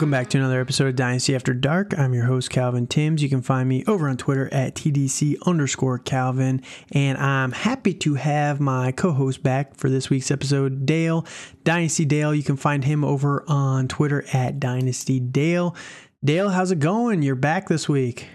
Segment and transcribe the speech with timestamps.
[0.00, 1.92] Welcome back to another episode of Dynasty After Dark.
[1.98, 3.22] I'm your host, Calvin Timms.
[3.22, 6.62] You can find me over on Twitter at TDC underscore Calvin.
[6.92, 11.26] And I'm happy to have my co host back for this week's episode, Dale.
[11.64, 12.34] Dynasty Dale.
[12.34, 15.76] You can find him over on Twitter at Dynasty Dale.
[16.24, 17.20] Dale, how's it going?
[17.20, 18.26] You're back this week.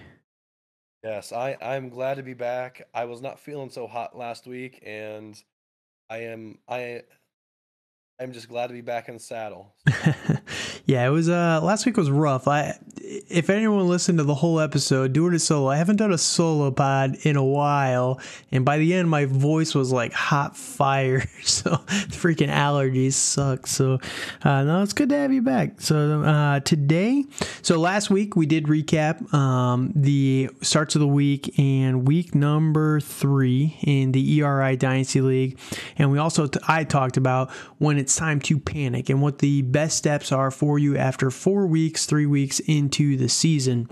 [1.03, 2.87] Yes, I, I'm glad to be back.
[2.93, 5.35] I was not feeling so hot last week, and
[6.11, 7.01] I am I
[8.19, 9.73] I'm just glad to be back in the saddle.
[10.85, 12.47] yeah, it was uh last week was rough.
[12.47, 15.69] I if anyone listened to the whole episode, doing it solo.
[15.69, 18.19] I haven't done a solo pod in a while,
[18.51, 21.23] and by the end my voice was like hot fire.
[21.45, 21.71] So
[22.09, 23.67] freaking allergies suck.
[23.67, 23.99] So
[24.43, 25.79] uh, no, it's good to have you back.
[25.79, 27.23] So uh, today,
[27.61, 32.99] so last week we did recap um, the starts of the week and week number
[32.99, 35.59] three in the ERI Dynasty League,
[35.97, 39.61] and we also t- I talked about when it's time to panic and what the
[39.61, 43.89] best steps are for you after four weeks, three weeks into the season.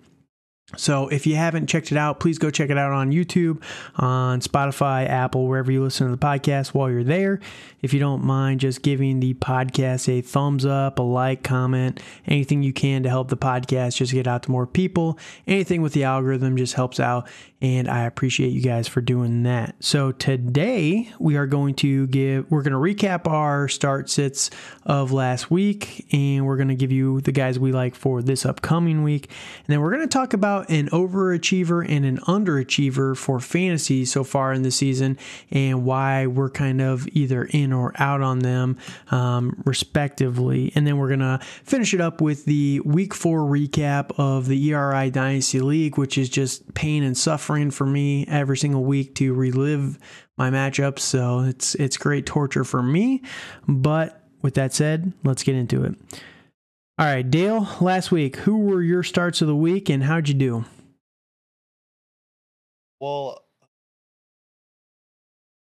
[0.76, 3.62] So if you haven't checked it out, please go check it out on YouTube,
[3.96, 7.40] on Spotify, Apple, wherever you listen to the podcast while you're there.
[7.82, 12.64] If you don't mind just giving the podcast a thumbs up, a like, comment, anything
[12.64, 15.20] you can to help the podcast just get out to more people.
[15.46, 17.30] Anything with the algorithm just helps out
[17.64, 19.76] and I appreciate you guys for doing that.
[19.80, 24.50] So today we are going to give we're going to recap our start sits
[24.86, 28.46] of last week and we're going to give you the guys we like for this
[28.46, 29.30] upcoming week.
[29.60, 34.26] And then we're going to talk about an overachiever and an underachiever for fantasy so
[34.26, 35.18] far in the season
[35.50, 38.78] and why we're kind of either in or out on them
[39.10, 40.74] um, respectively.
[40.76, 44.74] And then we're going to finish it up with the week 4 recap of the
[44.74, 49.16] ERI Dynasty League which is just pain and suffering suffering for me every single week
[49.16, 50.00] to relive
[50.38, 51.00] my matchups.
[51.00, 53.22] So it's it's great torture for me.
[53.68, 55.96] But with that said, let's get into it.
[57.00, 60.36] All right, Dale, last week, who were your starts of the week and how'd you
[60.36, 60.66] do?
[63.00, 63.44] Well,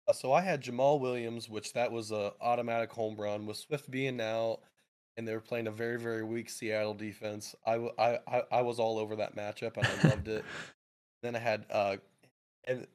[0.07, 3.89] uh, so I had Jamaal Williams, which that was a automatic home run with Swift
[3.89, 4.59] being out,
[5.17, 7.55] and they were playing a very very weak Seattle defense.
[7.65, 10.45] I I I was all over that matchup and I loved it.
[11.23, 11.95] Then I had uh,
[12.65, 12.85] and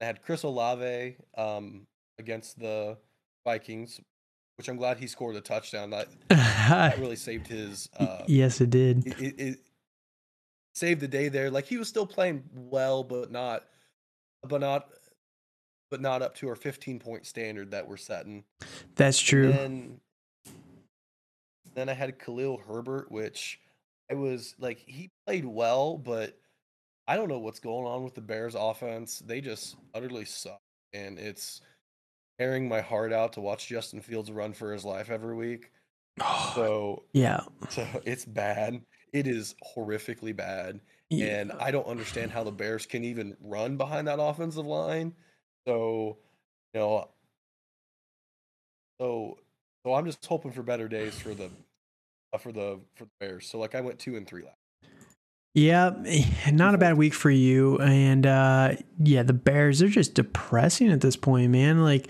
[0.00, 1.86] I had Chris Olave um,
[2.18, 2.96] against the
[3.44, 4.00] Vikings,
[4.56, 5.90] which I'm glad he scored a touchdown.
[5.90, 7.88] That, that really saved his.
[7.98, 9.06] Uh, yes, it did.
[9.06, 9.58] It, it, it,
[10.74, 11.50] saved the day there.
[11.50, 13.64] Like he was still playing well, but not,
[14.46, 14.88] but not,
[15.90, 18.44] but not up to our 15 point standard that we're setting.
[18.94, 19.50] That's true.
[19.50, 20.00] Then,
[21.74, 23.58] then I had Khalil Herbert, which
[24.10, 26.38] I was like he played well, but
[27.08, 29.20] I don't know what's going on with the Bears offense.
[29.26, 30.60] They just utterly suck.
[30.92, 31.62] And it's
[32.38, 35.72] tearing my heart out to watch Justin Fields run for his life every week.
[36.20, 37.40] Oh, so yeah.
[37.70, 38.82] So it's bad.
[39.14, 40.80] It is horrifically bad.
[41.08, 41.40] Yeah.
[41.40, 45.14] And I don't understand how the Bears can even run behind that offensive line.
[45.66, 46.18] So,
[46.74, 47.08] you know,
[49.00, 49.38] so
[49.86, 51.48] so I'm just hoping for better days for the
[52.34, 53.48] uh, for the for the Bears.
[53.48, 54.57] So like I went two and three last.
[55.58, 55.90] Yeah,
[56.52, 57.78] not a bad week for you.
[57.78, 61.82] And uh, yeah, the Bears, they're just depressing at this point, man.
[61.82, 62.08] Like,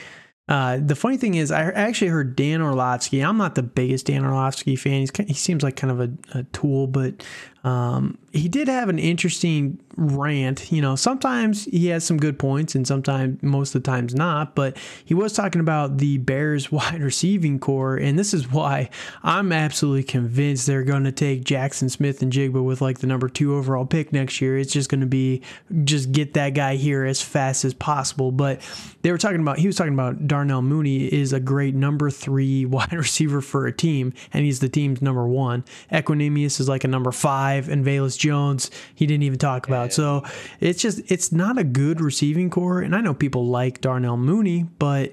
[0.49, 3.21] uh, the funny thing is, I actually heard Dan Orlovsky.
[3.23, 5.01] I'm not the biggest Dan Orlovsky fan.
[5.01, 7.25] He's, he seems like kind of a, a tool, but
[7.65, 10.71] um, he did have an interesting rant.
[10.71, 14.55] You know, sometimes he has some good points, and sometimes, most of the times, not.
[14.55, 18.91] But he was talking about the Bears wide receiving core, and this is why
[19.23, 23.87] I'm absolutely convinced they're going to take Jackson Smith-Njigba with like the number two overall
[23.87, 24.57] pick next year.
[24.57, 25.43] It's just going to be
[25.85, 28.31] just get that guy here as fast as possible.
[28.31, 28.61] But
[29.03, 32.65] they were talking about he was talking about Darnell Mooney is a great number three
[32.67, 35.65] wide receiver for a team, and he's the team's number one.
[35.91, 39.93] Equanimeous is like a number five and Velus Jones, he didn't even talk about.
[39.93, 40.25] So
[40.61, 42.81] it's just it's not a good receiving core.
[42.81, 45.13] And I know people like Darnell Mooney, but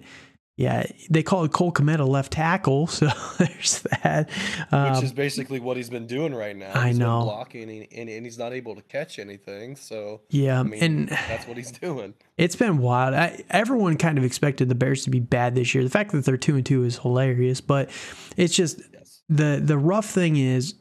[0.57, 4.29] yeah, they call it Cole Kmet a left tackle, so there's that.
[4.71, 6.71] Um, Which is basically what he's been doing right now.
[6.73, 9.75] I he's know blocking, and, and, and, he's not able to catch anything.
[9.75, 12.13] So yeah, I mean, and that's what he's doing.
[12.37, 13.15] It's been wild.
[13.15, 15.83] I, everyone kind of expected the Bears to be bad this year.
[15.83, 17.89] The fact that they're two and two is hilarious, but
[18.37, 19.23] it's just yes.
[19.27, 20.75] the the rough thing is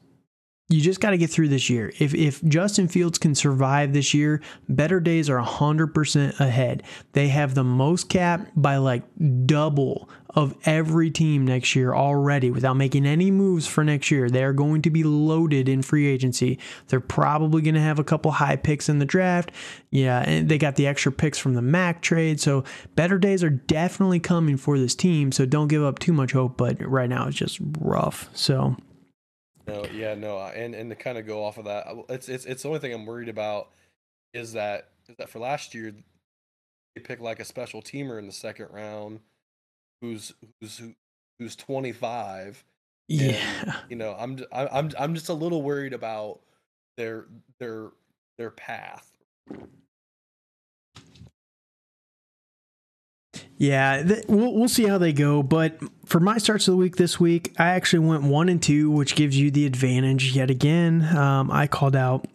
[0.68, 1.92] you just got to get through this year.
[1.98, 6.82] If if Justin Fields can survive this year, better days are 100% ahead.
[7.12, 9.02] They have the most cap by like
[9.46, 14.28] double of every team next year already without making any moves for next year.
[14.28, 16.58] They are going to be loaded in free agency.
[16.88, 19.52] They're probably going to have a couple high picks in the draft.
[19.90, 22.40] Yeah, and they got the extra picks from the Mack trade.
[22.40, 22.64] So
[22.96, 25.30] better days are definitely coming for this team.
[25.30, 28.28] So don't give up too much hope, but right now it's just rough.
[28.34, 28.76] So
[29.66, 32.44] No, yeah, no, and and to kind of go off of that, uh, it's it's
[32.44, 33.70] it's the only thing I'm worried about
[34.34, 35.92] is that is that for last year
[36.94, 39.20] they picked like a special teamer in the second round
[40.00, 40.82] who's who's
[41.38, 42.64] who's 25.
[43.08, 43.36] Yeah.
[43.60, 46.40] And, you know, I'm I'm I'm just a little worried about
[46.96, 47.26] their
[47.58, 47.90] their
[48.38, 49.10] their path.
[53.56, 55.42] Yeah, th- we'll we'll see how they go.
[55.42, 58.90] But for my starts of the week this week, I actually went one and two,
[58.90, 61.16] which gives you the advantage yet again.
[61.16, 62.26] Um, I called out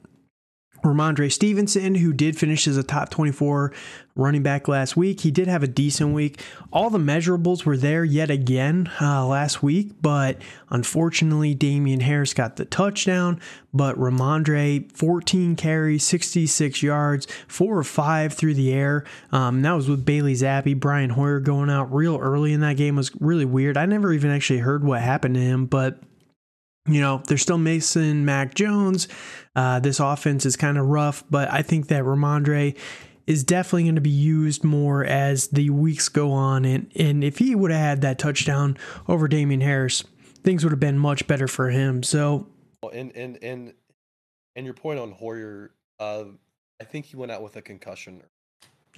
[0.84, 3.72] Rhamondre Stevenson, who did finish as a top 24
[4.16, 5.22] running back last week.
[5.22, 6.42] He did have a decent week.
[6.72, 10.38] All the measurables were there yet again uh, last week, but
[10.70, 13.40] unfortunately, Damien Harris got the touchdown.
[13.74, 19.06] But Rhamondre, 14 carries, 66 yards, four or five through the air.
[19.32, 20.80] Um, that was with Bailey Zappe.
[20.80, 23.78] Brian Hoyer going out real early in that game was really weird.
[23.78, 26.00] I never even actually heard what happened to him, but
[26.90, 29.08] you know, there's still Mason Mac Jones.
[29.56, 32.78] Uh, this offense is kind of rough, but I think that Rhamondre
[33.28, 36.66] is definitely going to be used more as the weeks go on.
[36.66, 38.78] And, and if he would have had that touchdown
[39.08, 40.04] over Damien Harris,
[40.44, 42.02] things would have been much better for him.
[42.02, 42.48] So,
[42.92, 43.74] and and and
[44.56, 46.24] and your point on Hoyer, uh,
[46.82, 48.24] I think he went out with a concussion.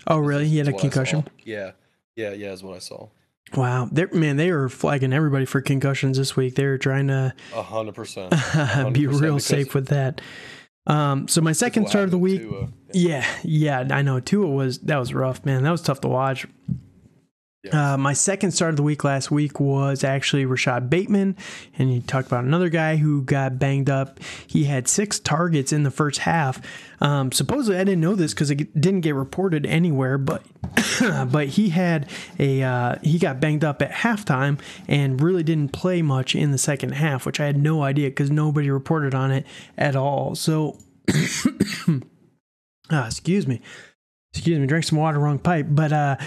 [0.08, 0.48] Oh, really?
[0.48, 1.28] He had a concussion.
[1.44, 1.72] Yeah,
[2.16, 2.52] yeah, yeah.
[2.52, 3.10] Is what I saw.
[3.56, 6.56] Wow, they're, man, they were flagging everybody for concussions this week.
[6.56, 8.32] They were trying to hundred percent
[8.94, 10.22] be real safe with that.
[10.88, 12.42] Um, so my second start of the week,
[12.94, 15.64] yeah, yeah, I know Tua was that was rough, man.
[15.64, 16.48] That was tough to watch.
[17.70, 21.38] Uh, my second start of the week last week was actually Rashod Bateman,
[21.78, 24.20] and you talked about another guy who got banged up.
[24.48, 26.60] He had six targets in the first half.
[27.02, 30.44] Um, supposedly, I didn't know this because it didn't get reported anywhere, but
[31.32, 32.10] but he had
[32.40, 36.58] a uh, he got banged up at halftime and really didn't play much in the
[36.58, 39.46] second half, which I had no idea because nobody reported on it
[39.78, 40.34] at all.
[40.34, 40.80] So,
[42.90, 43.62] ah, excuse me
[44.34, 45.68] excuse me, drink some water, wrong pipe.
[45.70, 46.18] But uh,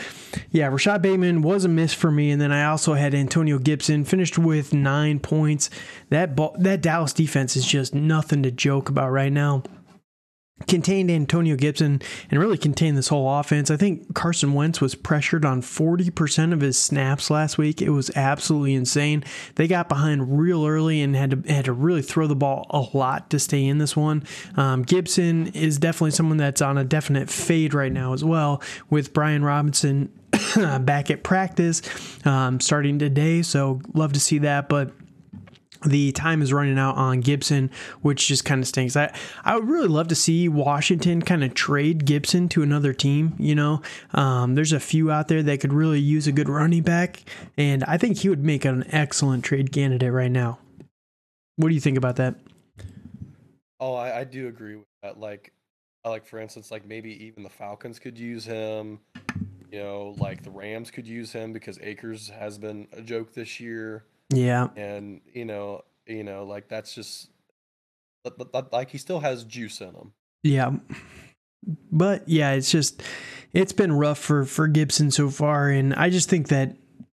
[0.50, 4.04] yeah, Rashod Bateman was a miss for me, and then I also had Antonio Gibson
[4.04, 5.70] finished with nine points.
[6.10, 9.62] That ball, that Dallas defense is just nothing to joke about right now
[10.66, 13.70] contained Antonio Gibson and really contained this whole offense.
[13.70, 17.82] I think Carson Wentz was pressured on 40% of his snaps last week.
[17.82, 19.24] It was absolutely insane.
[19.56, 22.96] They got behind real early and had to had to really throw the ball a
[22.96, 24.22] lot to stay in this one.
[24.56, 29.12] Um, Gibson is definitely someone that's on a definite fade right now as well with
[29.12, 30.12] Brian Robinson
[30.80, 31.82] back at practice
[32.24, 33.42] um, starting today.
[33.42, 34.92] So love to see that, but
[35.84, 37.70] the time is running out on Gibson,
[38.02, 38.96] which just kind of stinks.
[38.96, 39.14] I,
[39.44, 43.34] I would really love to see Washington kind of trade Gibson to another team.
[43.38, 43.82] You know,
[44.12, 47.22] um, there's a few out there that could really use a good running back,
[47.56, 50.58] and I think he would make an excellent trade candidate right now.
[51.56, 52.36] What do you think about that?
[53.80, 55.18] Oh, I, I do agree with that.
[55.20, 55.52] Like,
[56.04, 59.00] like for instance, like maybe even the Falcons could use him.
[59.70, 63.58] You know, like the Rams could use him because Akers has been a joke this
[63.58, 64.04] year.
[64.36, 64.68] Yeah.
[64.76, 67.28] And you know, you know, like that's just
[68.72, 70.12] like he still has juice in him.
[70.42, 70.72] Yeah.
[71.90, 73.02] But yeah, it's just
[73.52, 76.76] it's been rough for for Gibson so far and I just think that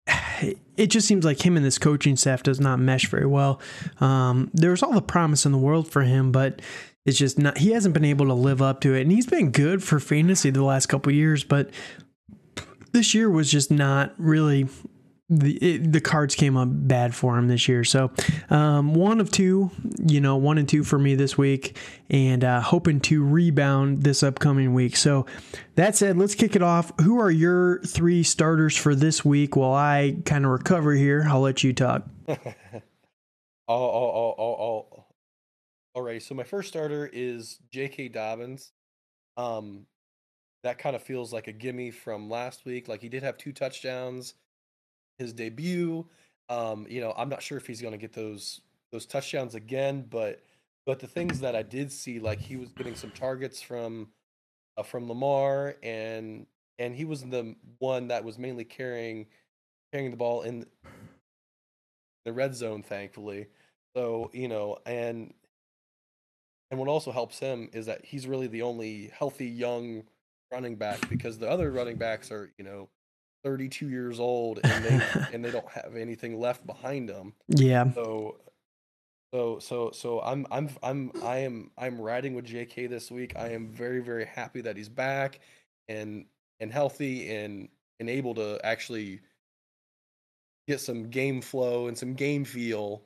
[0.78, 3.60] it just seems like him and this coaching staff does not mesh very well.
[4.00, 6.62] Um, there's all the promise in the world for him, but
[7.06, 7.60] it's just not.
[7.60, 10.50] He hasn't been able to live up to it, and he's been good for fantasy
[10.50, 11.70] the last couple years, but
[12.92, 14.68] this year was just not really
[15.30, 17.84] the it, the cards came up bad for him this year.
[17.84, 18.12] So
[18.50, 19.72] um, one of two,
[20.06, 21.78] you know, one and two for me this week,
[22.10, 24.96] and uh, hoping to rebound this upcoming week.
[24.96, 25.26] So
[25.76, 26.92] that said, let's kick it off.
[27.02, 29.56] Who are your three starters for this week?
[29.56, 32.04] While I kind of recover here, I'll let you talk.
[32.28, 32.38] oh,
[33.68, 35.06] oh, oh, oh, oh.
[35.96, 36.22] All right.
[36.22, 38.10] So my first starter is J.K.
[38.10, 38.74] Dobbins.
[39.38, 39.88] Um,
[40.64, 42.88] that kind of feels like a gimme from last week.
[42.88, 44.34] Like he did have two touchdowns
[45.18, 46.06] his debut.
[46.50, 50.06] Um, you know, I'm not sure if he's going to get those those touchdowns again,
[50.10, 50.42] but
[50.86, 54.10] but the things that I did see, like he was getting some targets from
[54.78, 56.46] uh, from Lamar, and
[56.78, 59.28] and he was the one that was mainly carrying
[59.92, 60.66] carrying the ball in
[62.26, 63.48] the red zone, thankfully.
[63.96, 65.34] So you know, and
[66.70, 70.04] and what also helps him is that he's really the only healthy young
[70.52, 72.90] running back because the other running backs are you know
[73.46, 75.02] 32 years old and they
[75.34, 77.34] and they don't have anything left behind them.
[77.48, 77.92] Yeah.
[77.94, 78.38] So
[79.34, 83.34] so so so I'm I'm I'm I am I'm riding with JK this week.
[83.38, 85.40] I am very very happy that he's back
[85.88, 86.26] and
[86.60, 89.22] and healthy and and able to actually
[90.68, 93.04] get some game flow and some game feel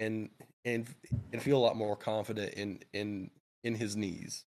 [0.00, 0.28] and
[0.64, 0.86] and
[1.32, 3.30] and feel a lot more confident in in
[3.64, 4.44] in his knees.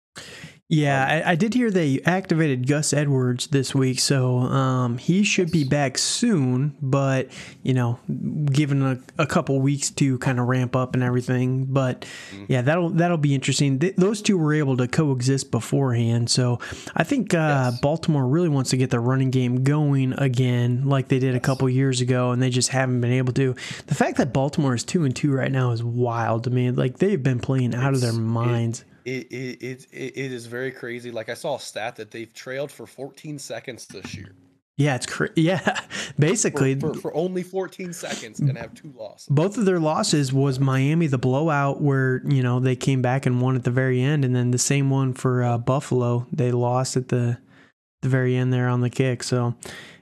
[0.71, 5.51] Yeah, I, I, did hear they activated Gus Edwards this week, so um, he should
[5.51, 6.77] be back soon.
[6.83, 7.31] But
[7.63, 7.99] you know,
[8.53, 11.65] given a, a couple weeks to kind of ramp up and everything.
[11.65, 12.45] But mm-hmm.
[12.49, 13.79] yeah, that'll that'll be interesting.
[13.79, 16.59] Th- those two were able to coexist beforehand, so
[16.95, 17.81] I think uh, yes.
[17.81, 21.67] Baltimore really wants to get the running game going again, like they did a couple
[21.71, 23.57] years ago, and they just haven't been able to.
[23.87, 26.71] The fact that Baltimore is two and two right now is wild to me.
[26.73, 28.81] Like they've been playing out it's, of their minds.
[28.81, 31.11] It, it, it, it, it is very crazy.
[31.11, 34.35] Like I saw a stat that they've trailed for 14 seconds this year.
[34.77, 35.81] Yeah, it's cra- yeah.
[36.19, 39.27] Basically, for, for, for, only 14 seconds and have two losses.
[39.29, 43.41] Both of their losses was Miami, the blowout where you know they came back and
[43.41, 46.27] won at the very end, and then the same one for uh, Buffalo.
[46.33, 47.39] They lost at the
[48.03, 49.25] the very end there on the kick.
[49.25, 49.57] So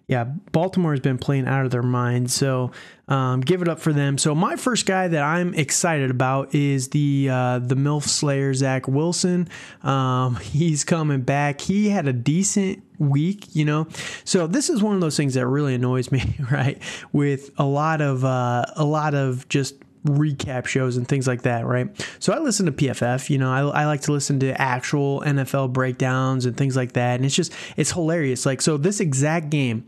[0.09, 0.23] yeah,
[0.53, 2.31] Baltimore has been playing out of their mind.
[2.31, 2.71] So
[3.09, 4.19] um, give it up for them.
[4.19, 8.87] So my first guy that I'm excited about is the uh, the MILF Slayer Zach
[8.87, 9.49] Wilson.
[9.83, 11.61] Um, he's coming back.
[11.61, 13.89] He had a decent week, you know.
[14.25, 16.81] So this is one of those things that really annoys me, right?
[17.13, 19.75] With a lot of uh, a lot of just
[20.07, 21.89] recap shows and things like that, right?
[22.19, 25.73] So I listen to PFF, you know, I, I like to listen to actual NFL
[25.73, 27.17] breakdowns and things like that.
[27.17, 28.47] And it's just, it's hilarious.
[28.47, 29.87] Like, so this exact game,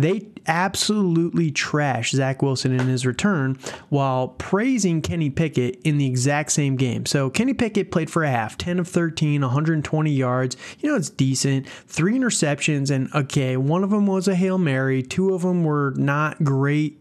[0.00, 3.58] they absolutely trash Zach Wilson in his return
[3.90, 7.04] while praising Kenny Pickett in the exact same game.
[7.04, 10.56] So Kenny Pickett played for a half, 10 of 13, 120 yards.
[10.78, 11.68] You know, it's decent.
[11.68, 15.92] Three interceptions, and okay, one of them was a Hail Mary, two of them were
[15.96, 16.99] not great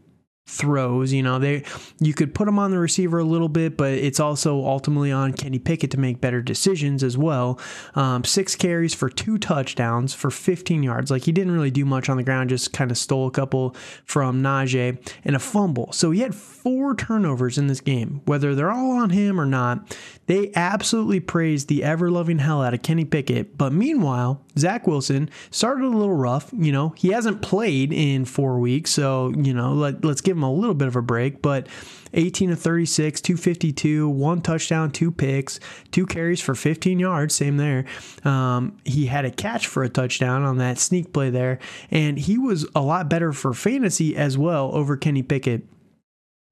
[0.50, 1.14] throws.
[1.14, 1.64] You know, they
[2.00, 5.34] you could put them on the receiver a little bit, but it's also ultimately on
[5.34, 7.60] Kenny Pickett to make better decisions as well.
[7.96, 11.12] Um, six carries for two touchdowns for 15 yards.
[11.12, 13.76] Like he didn't really do much on the ground, just kind of stole a couple
[14.06, 15.92] from Najee and a fumble.
[15.94, 18.22] So he had four turnovers in this game.
[18.26, 22.74] Whether they're all on him or not, they absolutely praised the ever loving hell out
[22.74, 23.58] of Kenny Pickett.
[23.58, 26.52] But meanwhile, Zach Wilson started a little rough.
[26.54, 30.44] You know, he hasn't played in four weeks, so you know, let, let's give him
[30.44, 31.68] a little bit of a break, but
[32.14, 35.60] 18 to 36, 252, one touchdown, two picks,
[35.92, 37.86] two carries for 15 yards, same there.
[38.24, 41.60] Um, he had a catch for a touchdown on that sneak play there,
[41.92, 45.64] and he was a lot better for fantasy as well over Kenny Pickett.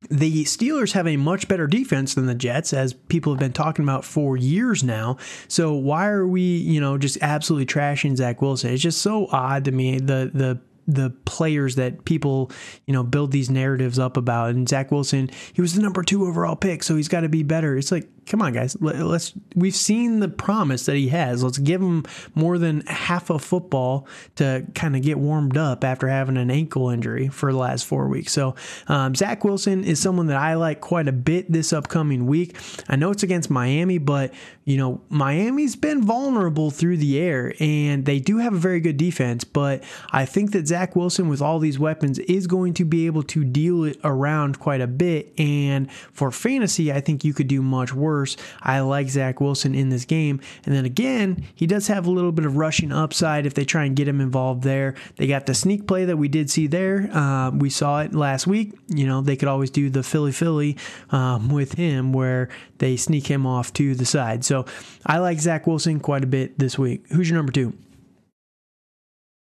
[0.10, 3.84] The Steelers have a much better defense than the Jets, as people have been talking
[3.84, 5.18] about for years now.
[5.48, 8.72] So why are we, you know, just absolutely trashing Zach Wilson?
[8.72, 9.98] It's just so odd to me.
[9.98, 12.52] The the the players that people
[12.86, 14.52] you know build these narratives up about.
[14.52, 17.44] And Zach Wilson, he was the number two overall pick, so he's got to be
[17.44, 17.76] better.
[17.76, 18.78] It's like come on, guys.
[18.82, 19.34] Let's.
[19.56, 21.44] We've seen the promise that he has.
[21.44, 22.04] Let's give him
[22.36, 26.90] more than half a football to kind of get warmed up after having an ankle
[26.90, 28.34] injury for the last four weeks.
[28.34, 28.56] So
[28.88, 32.58] um, Zach Wilson is someone that I like quite a bit this upcoming week.
[32.90, 34.34] I know it's against Miami, but
[34.66, 38.98] you know Miami's been vulnerable through the air, and they do have a very good
[38.98, 39.44] defense.
[39.44, 43.24] But I think that Zach Wilson, with all these weapons, is going to be able
[43.24, 45.34] to deal it around quite a bit.
[45.40, 48.38] And for fantasy, I think you could do much worse worse.
[48.62, 50.40] I like Zach Wilson in this game.
[50.66, 53.86] And then again, he does have a little bit of rushing upside if they try
[53.86, 54.96] and get him involved there.
[55.18, 57.10] They got the sneak play that we did see there.
[57.14, 58.74] Uh, we saw it last week.
[58.88, 60.78] You know, they could always do the Philly Philly
[61.12, 64.44] um, with him where they sneak him off to the side.
[64.44, 64.66] So
[65.06, 67.06] I like Zach Wilson quite a bit this week.
[67.10, 67.74] Who's your number two?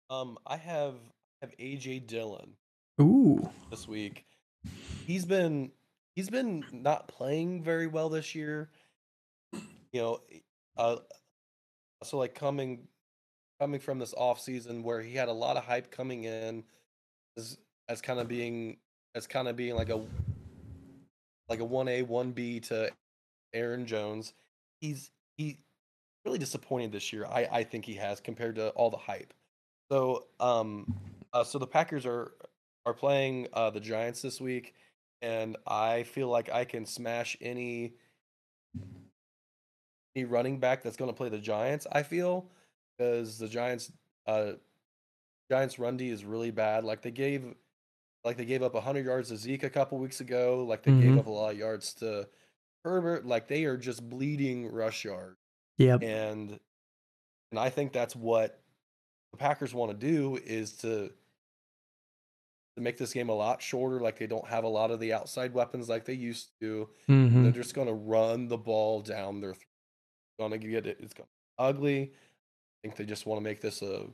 [0.10, 0.96] Um, I have
[1.42, 2.56] have AJ Dillon.
[3.00, 4.26] Ooh, this week.
[5.08, 5.72] He's been
[6.16, 8.70] he's been not playing very well this year.
[9.92, 10.20] You know,
[10.78, 10.98] uh,
[12.04, 12.88] so like coming
[13.60, 16.64] coming from this off season where he had a lot of hype coming in
[17.38, 18.78] as as kind of being
[19.16, 20.00] as kind of being like a
[21.50, 22.92] like a 1A 1B to
[23.54, 24.34] Aaron Jones.
[24.80, 25.58] He's he
[26.26, 27.26] really disappointed this year.
[27.26, 29.34] I I think he has compared to all the hype.
[29.92, 30.94] So um
[31.34, 32.34] uh, so the Packers are
[32.86, 34.74] are playing uh the Giants this week
[35.22, 37.94] and I feel like I can smash any
[40.16, 41.88] any running back that's going to play the Giants.
[41.92, 42.50] I feel
[42.98, 43.92] because the Giants
[44.28, 44.54] uh
[45.50, 46.84] Giants run D is really bad.
[46.84, 47.44] Like they gave
[48.24, 50.66] like they gave up 100 yards to Zeke a couple weeks ago.
[50.68, 51.02] Like they mm-hmm.
[51.02, 52.28] gave up a lot of yards to
[52.84, 53.26] Herbert.
[53.26, 55.38] Like they are just bleeding rush yards.
[55.78, 55.98] Yeah.
[56.02, 56.60] And
[57.52, 58.62] and I think that's what
[59.32, 61.12] the Packers want to do is to
[62.80, 64.00] to make this game a lot shorter.
[64.00, 66.90] Like they don't have a lot of the outside weapons like they used to.
[67.08, 67.44] Mm-hmm.
[67.44, 69.56] They're just going to run the ball down their.
[70.40, 70.98] Going to get it.
[71.02, 72.14] It's to be ugly.
[72.14, 74.06] I think they just want to make this a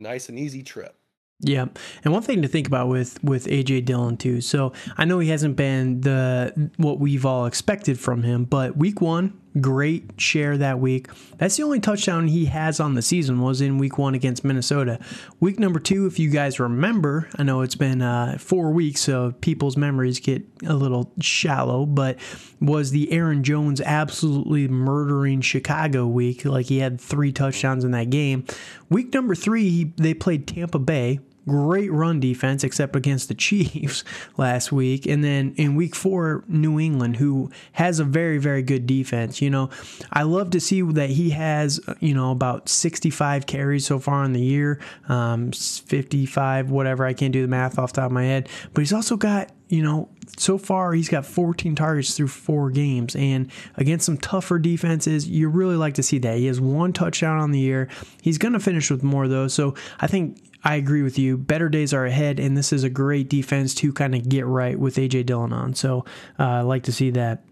[0.00, 0.96] nice and easy trip.
[1.40, 1.66] Yeah,
[2.02, 4.40] and one thing to think about with with AJ Dillon too.
[4.40, 9.02] So I know he hasn't been the what we've all expected from him, but week
[9.02, 11.08] one, great share that week.
[11.38, 14.98] That's the only touchdown he has on the season was in week one against Minnesota.
[15.40, 19.32] Week number two, if you guys remember, I know it's been uh, four weeks, so
[19.40, 22.18] people's memories get a little shallow, but
[22.60, 26.44] was the Aaron Jones absolutely murdering Chicago week?
[26.44, 28.44] Like he had three touchdowns in that game.
[28.88, 34.04] Week number three, he, they played Tampa Bay great run defense, except against the Chiefs
[34.36, 35.06] last week.
[35.06, 39.40] And then in week four, New England, who has a very, very good defense.
[39.40, 39.70] You know,
[40.12, 44.32] I love to see that he has, you know, about 65 carries so far in
[44.32, 47.06] the year, um, 55, whatever.
[47.06, 48.48] I can't do the math off the top of my head.
[48.74, 53.14] But he's also got, you know, so far he's got 14 targets through four games
[53.16, 57.38] and against some tougher defenses you really like to see that he has one touchdown
[57.38, 57.88] on the year
[58.22, 61.38] he's going to finish with more though so i think I agree with you.
[61.38, 64.76] Better days are ahead, and this is a great defense to kind of get right
[64.76, 65.76] with AJ Dillon on.
[65.76, 66.04] So
[66.40, 67.44] uh, I like to see that.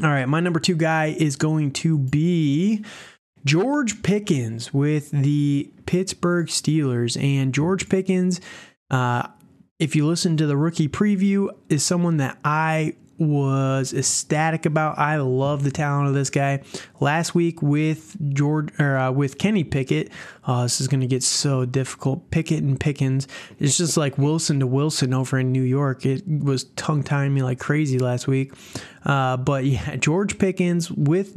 [0.00, 2.84] All right, my number two guy is going to be
[3.44, 7.20] George Pickens with the Pittsburgh Steelers.
[7.20, 8.40] And George Pickens,
[8.92, 9.26] uh,
[9.80, 14.98] if you listen to the rookie preview, is someone that I was ecstatic about.
[14.98, 16.62] I love the talent of this guy.
[17.00, 20.10] Last week with George or uh, with Kenny Pickett,
[20.46, 22.30] uh, this is going to get so difficult.
[22.30, 23.28] Pickett and Pickens,
[23.58, 26.04] it's just like Wilson to Wilson over in New York.
[26.06, 28.52] It was tongue tying me like crazy last week.
[29.04, 31.36] Uh, but yeah, George Pickens with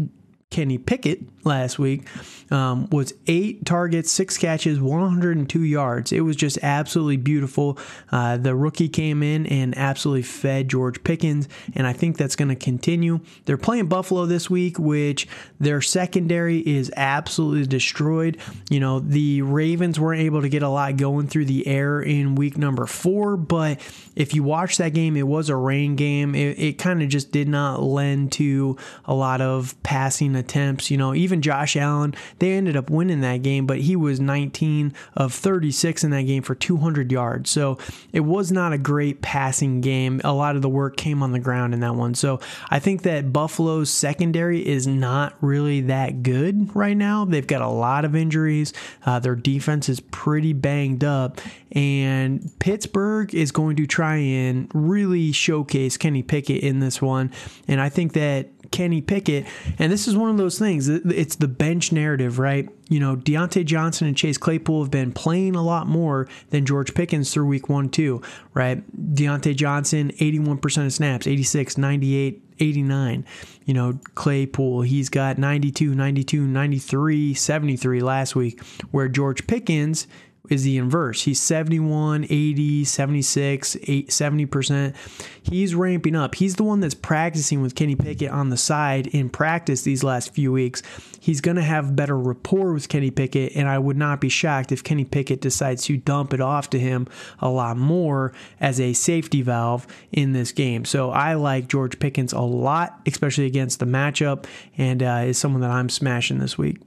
[0.50, 2.08] Kenny Pickett last week
[2.52, 6.14] um, was eight targets, six catches, 102 yards.
[6.14, 7.78] It was just absolutely beautiful.
[8.12, 12.48] Uh, the rookie came in and absolutely fed George Pickens, and I think that's going
[12.50, 13.20] to continue.
[13.46, 15.28] They're playing Buffalo this week, which
[15.60, 18.38] their secondary is absolutely destroyed.
[18.70, 22.36] You know, the Ravens weren't able to get a lot going through the air in
[22.36, 23.82] week number four, but
[24.16, 26.36] if you watch that game, it was a rain game.
[26.36, 30.90] It, it kind of just did not lend to a lot of passing attempts.
[30.90, 34.94] You know, even Josh Allen, they ended up winning that game, but he was 19
[35.16, 37.50] of 36 in that game for 200 yards.
[37.50, 37.78] So
[38.14, 40.22] it was not a great passing game.
[40.24, 42.16] A lot of the work came on the ground in that one.
[42.16, 47.26] So I think that Buffalo's secondary is not really that good right now.
[47.26, 48.74] They've got a lot of injuries.
[49.06, 51.42] Uh, their defense is pretty banged up.
[51.72, 57.32] And Pittsburgh is going to try and really showcase Kenny Pickett in this one.
[57.68, 59.46] And I think that Kenny Pickett.
[59.80, 60.88] And this is one of those things.
[60.90, 62.70] It's the bench narrative, right?
[62.90, 66.94] You know, Diontae Johnson and Chase Claypool have been playing a lot more than George
[66.94, 68.22] Pickens through week one, too,
[68.54, 68.84] right?
[69.14, 73.26] Diontae Johnson, 81% of snaps, 86, 98, 89.
[73.66, 80.08] You know, Claypool, he's got 92, 92, 93, 73 last week, where George Pickens
[80.50, 81.24] is the inverse.
[81.24, 84.96] He's 71, 80, 76, 8, 70%.
[85.44, 86.36] He's ramping up.
[86.36, 90.34] He's the one that's practicing with Kenny Pickett on the side in practice these last
[90.34, 90.84] few weeks.
[91.20, 94.72] He's going to have better rapport with Kenny Pickett, and I would not be shocked
[94.72, 97.08] if Kenny Pickett decides to dump it off to him
[97.40, 100.86] a lot more as a safety valve in this game.
[100.86, 104.46] So I like George Pickens a lot, especially against the matchup,
[104.78, 106.78] and uh, is someone that I'm smashing this week.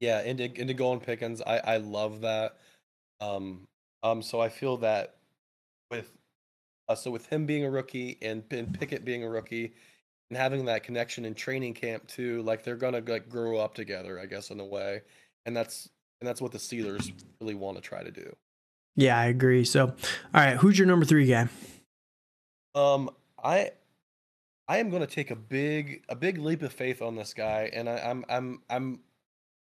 [0.00, 2.56] Yeah, into into going Pickens, I I love that.
[3.20, 3.66] Um,
[4.02, 5.16] um, so I feel that
[5.90, 6.12] with
[6.88, 9.74] uh, so with him being a rookie and, and Pickett being a rookie
[10.30, 14.20] and having that connection in training camp too, like they're gonna like grow up together,
[14.20, 15.02] I guess, in a way,
[15.46, 15.88] and that's
[16.20, 18.34] and that's what the Steelers really want to try to do.
[18.96, 19.64] Yeah, I agree.
[19.64, 19.94] So, all
[20.34, 21.48] right, who's your number three guy?
[22.74, 23.10] Um,
[23.42, 23.72] I
[24.68, 27.70] I am going to take a big a big leap of faith on this guy,
[27.72, 29.00] and I, I'm I'm I'm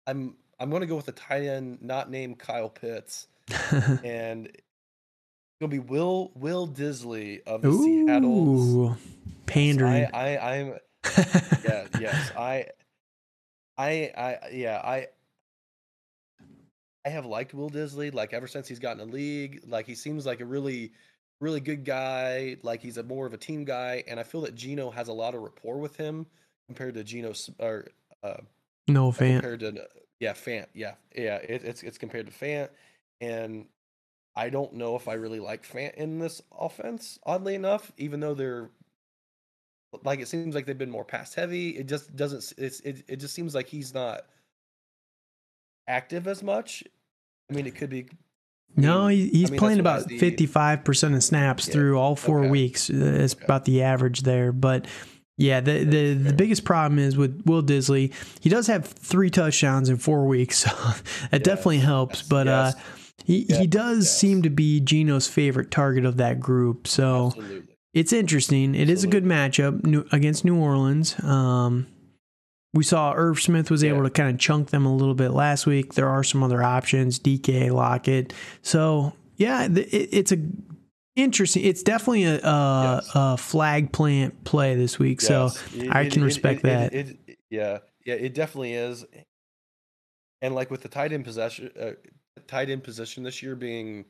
[0.07, 3.27] I'm I'm going to go with the tight end not named Kyle Pitts,
[4.05, 4.51] and
[5.61, 8.97] gonna be Will Will Dissly of the Ooh, Seattle
[9.47, 10.09] pandering.
[10.13, 10.75] I, I I'm
[11.65, 12.67] yeah yes I
[13.77, 15.09] I I yeah I
[17.05, 19.63] I have liked Will Dissly like ever since he's gotten a league.
[19.67, 20.93] Like he seems like a really
[21.41, 22.57] really good guy.
[22.63, 25.13] Like he's a more of a team guy, and I feel that Geno has a
[25.13, 26.27] lot of rapport with him
[26.67, 27.87] compared to Geno or
[28.23, 28.39] uh,
[28.89, 29.41] Noah Fant.
[29.41, 29.87] Compared to
[30.21, 30.67] yeah, Fant.
[30.75, 31.37] Yeah, yeah.
[31.37, 32.69] It, it's it's compared to Fant,
[33.21, 33.67] and
[34.37, 37.19] I don't know if I really like Fant in this offense.
[37.25, 38.71] Oddly enough, even though they're
[40.03, 41.71] like it seems like they've been more pass heavy.
[41.71, 42.53] It just doesn't.
[42.59, 43.05] It's it.
[43.09, 44.23] It just seems like he's not
[45.87, 46.83] active as much.
[47.51, 48.07] I mean, it could be.
[48.77, 51.75] No, he's I mean, playing about fifty-five percent of snaps yeah.
[51.75, 52.51] through all four okay.
[52.51, 52.91] weeks.
[52.91, 53.45] Uh, it's okay.
[53.45, 54.87] about the average there, but
[55.37, 58.13] Yeah, the, the the biggest problem is with Will Dissly.
[58.41, 62.21] He does have three touchdowns in four weeks, so that yes, definitely helps.
[62.21, 62.75] Yes, but yes.
[62.75, 62.79] uh,
[63.25, 66.87] he he does seem to be Geno's favorite target of that group.
[66.87, 67.77] So Absolutely.
[67.95, 68.75] it's interesting.
[68.75, 68.93] It Absolutely.
[68.93, 71.19] is a good matchup against New Orleans.
[71.25, 71.89] Um,
[72.73, 73.91] we saw Irv Smith was yeah.
[73.91, 75.95] able to kind of chunk them a little bit last week.
[75.95, 78.33] There are some other options, DK, Lockett.
[78.63, 80.39] So yeah, it, it's a
[81.17, 81.65] Interesting.
[81.65, 83.11] It's definitely a, a, yes.
[83.15, 85.29] a flag plant play this week, yes.
[85.29, 87.37] so it, I can it, respect it, that.
[87.51, 89.05] yeah, yeah, it definitely is.
[90.43, 91.93] And like with the tight end possession, uh,
[92.49, 94.07] tight end position this year being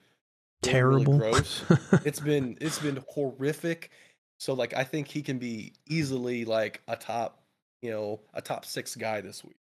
[0.63, 1.65] terrible, really gross.
[2.05, 3.91] it's been it's been horrific.
[4.39, 7.43] So like I think he can be easily like a top,
[7.83, 9.57] you know, a top six guy this week.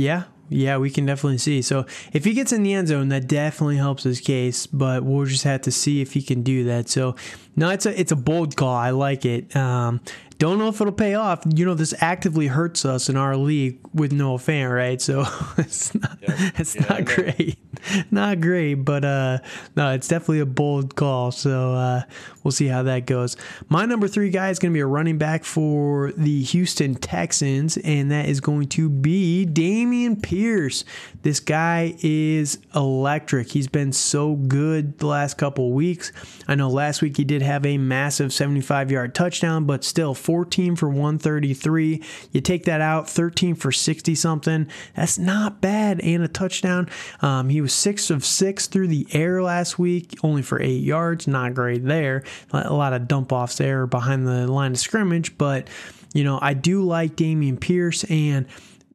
[0.00, 1.60] Yeah, yeah, we can definitely see.
[1.60, 1.84] So
[2.14, 4.66] if he gets in the end zone, that definitely helps his case.
[4.66, 6.88] But we'll just have to see if he can do that.
[6.88, 7.16] So
[7.54, 8.74] no, it's a it's a bold call.
[8.74, 9.54] I like it.
[9.54, 10.00] Um,
[10.38, 11.42] don't know if it'll pay off.
[11.46, 15.00] You know, this actively hurts us in our league with Noah Fant, right?
[15.00, 15.26] So
[15.58, 16.50] it's not, yeah.
[16.56, 17.58] it's yeah, not great,
[18.10, 18.74] not great.
[18.74, 19.38] But uh,
[19.76, 21.30] no, it's definitely a bold call.
[21.30, 22.02] So uh,
[22.42, 23.36] we'll see how that goes.
[23.68, 27.76] My number three guy is going to be a running back for the Houston Texans,
[27.78, 30.84] and that is going to be Dameon Pierce.
[31.22, 33.50] This guy is electric.
[33.50, 36.12] He's been so good the last couple weeks.
[36.48, 40.76] I know last week he did have a massive 75 yard touchdown, but still 14
[40.76, 42.02] for 133.
[42.32, 44.68] You take that out, 13 for 60 something.
[44.96, 46.00] That's not bad.
[46.00, 46.88] And a touchdown.
[47.20, 51.26] Um, he was six of six through the air last week, only for eight yards.
[51.26, 52.24] Not great there.
[52.52, 55.68] A lot of dump offs there behind the line of scrimmage, but
[56.14, 58.46] you know, I do like Dameon Pierce and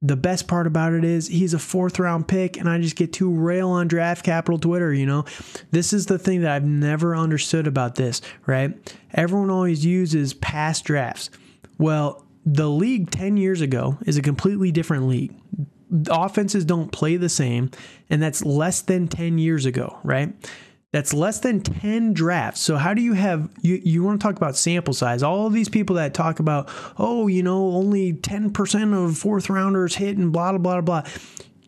[0.01, 3.13] the best part about it is he's a fourth round pick, and I just get
[3.13, 4.93] to rail on draft capital Twitter.
[4.93, 5.25] You know,
[5.71, 8.95] this is the thing that I've never understood about this, right?
[9.13, 11.31] Everyone always uses past drafts.
[11.79, 15.33] Well, the league 10 years ago is a completely different league.
[16.09, 17.71] Offenses don't play the same,
[18.09, 20.33] and that's less than 10 years ago, right?
[20.91, 22.61] That's less than 10 drafts.
[22.61, 25.23] So how do you have you you want to talk about sample size?
[25.23, 30.17] All these people that talk about, "Oh, you know, only 10% of fourth rounders hit
[30.17, 31.03] and blah blah blah blah."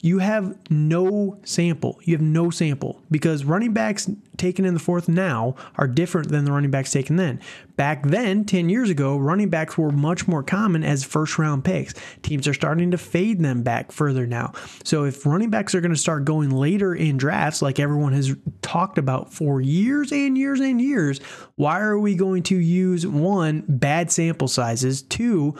[0.02, 2.00] You have no sample.
[2.04, 6.46] You have no sample because running backs taken in the fourth now are different than
[6.46, 7.40] the running backs taken then.
[7.76, 11.94] Back then, 10 years ago, running backs were much more common as first round picks.
[12.22, 14.54] Teams are starting to fade them back further now.
[14.84, 18.36] So if running backs are going to start going later in drafts, like everyone has
[18.62, 21.20] talked about for years and years and years,
[21.56, 25.56] why are we going to use one, bad sample sizes, two,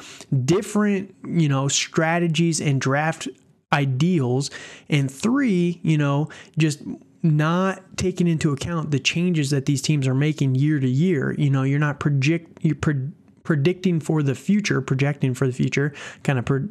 [0.46, 3.28] different, you know, strategies and draft
[3.74, 4.50] ideals.
[4.90, 6.82] And three you know just
[7.24, 11.34] not taking into account the changes that these teams are making year to year.
[11.38, 13.10] You know you're not project you pre-
[13.44, 16.68] predicting for the future, projecting for the future, kind of pro-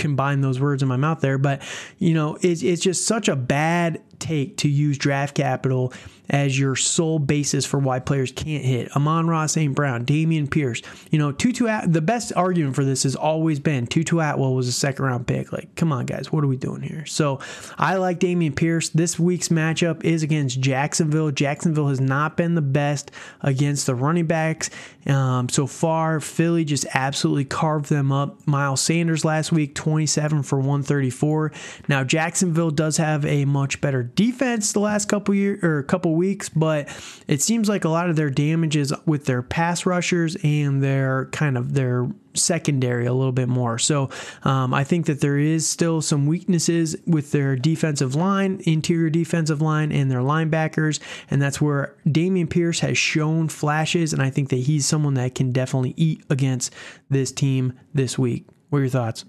[0.00, 1.38] combine those words in my mouth there.
[1.38, 1.62] But,
[1.98, 5.92] you know, it's, it's just such a bad take to use draft capital
[6.28, 8.94] as your sole basis for why players can't hit.
[8.94, 9.74] Amon-Ra St.
[9.74, 10.80] Brown, Dameon Pierce.
[11.10, 14.68] You know, Tutu At- the best argument for this has always been Tutu Atwell was
[14.68, 15.52] a second round pick.
[15.52, 17.04] Like, come on, guys, what are we doing here?
[17.06, 17.40] So
[17.78, 18.90] I like Dameon Pierce.
[18.90, 21.32] This week's matchup is against Jacksonville.
[21.32, 23.10] Jacksonville has not been the best
[23.40, 24.70] against the running backs.
[25.06, 28.46] Um, so far, Philly just absolutely carved them up.
[28.46, 31.50] Miles Sanders last week, 27 for 134.
[31.88, 36.48] Now, Jacksonville does have a much better defense the last couple year or couple weeks,
[36.48, 36.88] but
[37.26, 41.24] it seems like a lot of their damage is with their pass rushers and their
[41.32, 43.78] kind of their secondary a little bit more.
[43.78, 44.10] So
[44.44, 49.60] um, I think that there is still some weaknesses with their defensive line, interior defensive
[49.60, 51.00] line, and their linebackers,
[51.32, 55.34] and that's where Dameon Pierce has shown flashes, and I think that he's someone that
[55.34, 56.72] can definitely eat against
[57.08, 58.46] this team this week.
[58.68, 59.24] What are your thoughts?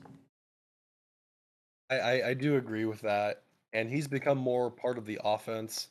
[1.91, 5.89] I, I, I do agree with that and he's become more part of the offense.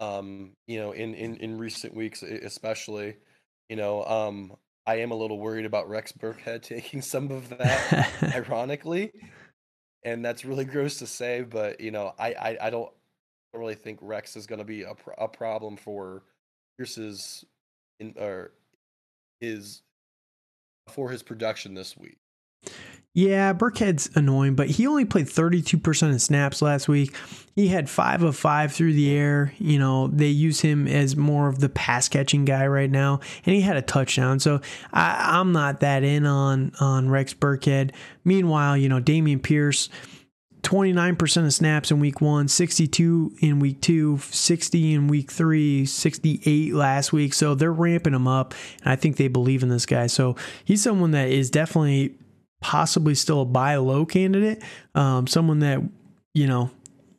[0.00, 3.16] Um, you know, in in in recent weeks, especially.
[3.70, 4.54] You know, um,
[4.86, 9.12] I am a little worried about Rex Burkhead taking some of that, ironically,
[10.04, 11.42] and that's really gross to say.
[11.42, 12.92] But you know, I I, I don't
[13.54, 16.24] really think Rex is going to be a a problem for
[16.78, 17.44] Pierce's
[18.00, 18.52] in or
[19.40, 19.82] his
[20.88, 22.18] for his production this week.
[23.16, 27.14] Yeah, Burkhead's annoying, but he only played 32% of snaps last week.
[27.54, 29.54] He had five of five through the air.
[29.58, 33.54] You know, they use him as more of the pass catching guy right now, and
[33.54, 34.40] he had a touchdown.
[34.40, 34.60] So
[34.92, 37.92] I, am not that in on on Rex Burkhead.
[38.24, 39.88] Meanwhile, you know, Dameon Pierce
[40.62, 46.74] 29% of snaps in week one, 62 in week two, 60 in week three, 68
[46.74, 47.34] last week.
[47.34, 48.54] So they're ramping him up.
[48.82, 50.08] And I think they believe in this guy.
[50.08, 52.16] So he's someone that is definitely
[52.64, 54.62] possibly still a buy low candidate.
[54.94, 55.82] Um, someone that,
[56.32, 56.70] you know,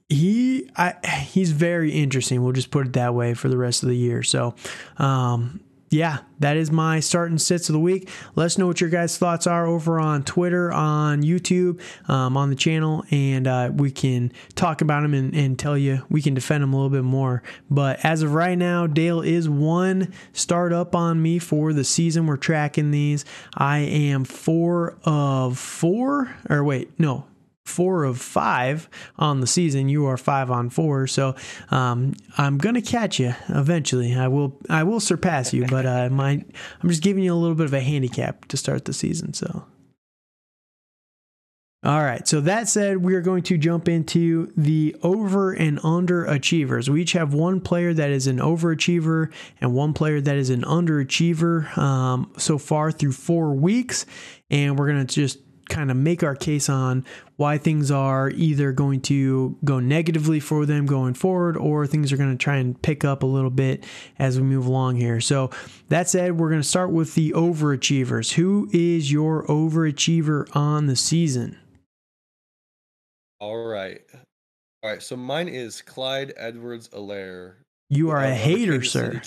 [0.10, 2.41] he I he's very interesting.
[2.41, 4.23] We'll just put it that way for the rest of the year.
[4.23, 4.55] So,
[4.97, 8.10] um, yeah, that is my start and sits of the week.
[8.36, 12.50] Let us know what your guys' thoughts are over on Twitter, on YouTube, um, on
[12.50, 16.34] the channel, and uh, we can talk about them and, and, tell you we can
[16.34, 17.43] defend them a little bit more.
[17.69, 22.26] But as of right now, Dale is one start up on me for the season.
[22.26, 23.24] We're tracking these.
[23.54, 27.26] I am four of four, or wait, no,
[27.65, 29.89] four of five on the season.
[29.89, 31.36] You are five on four, so
[31.71, 34.15] um, I'm gonna catch you eventually.
[34.15, 34.60] I will.
[34.69, 36.45] I will surpass you, but I might.
[36.82, 39.34] I'm just giving you a little bit of a handicap to start the season.
[39.34, 39.65] So.
[41.86, 42.28] All right.
[42.28, 46.89] So that said, we are going to jump into the over and under achievers.
[46.89, 50.63] We each have one player that is an overachiever and one player that is an
[50.63, 54.08] underachiever um, so far through four weeks.
[54.49, 55.38] And we're going to just
[55.69, 57.06] kind of make our case on
[57.38, 62.17] why things are either going to go negatively for them going forward or things are
[62.17, 63.84] going to try and pick up a little bit
[64.19, 65.19] as we move along here.
[65.19, 65.49] So,
[65.89, 68.34] that said, we're going to start with the overachievers.
[68.34, 71.58] Who is your overachiever on the season?
[73.39, 74.01] All right.
[74.84, 75.04] All right.
[75.04, 77.56] So, mine is Clyde Edwards Helaire.
[77.89, 79.21] You are a hater, sir.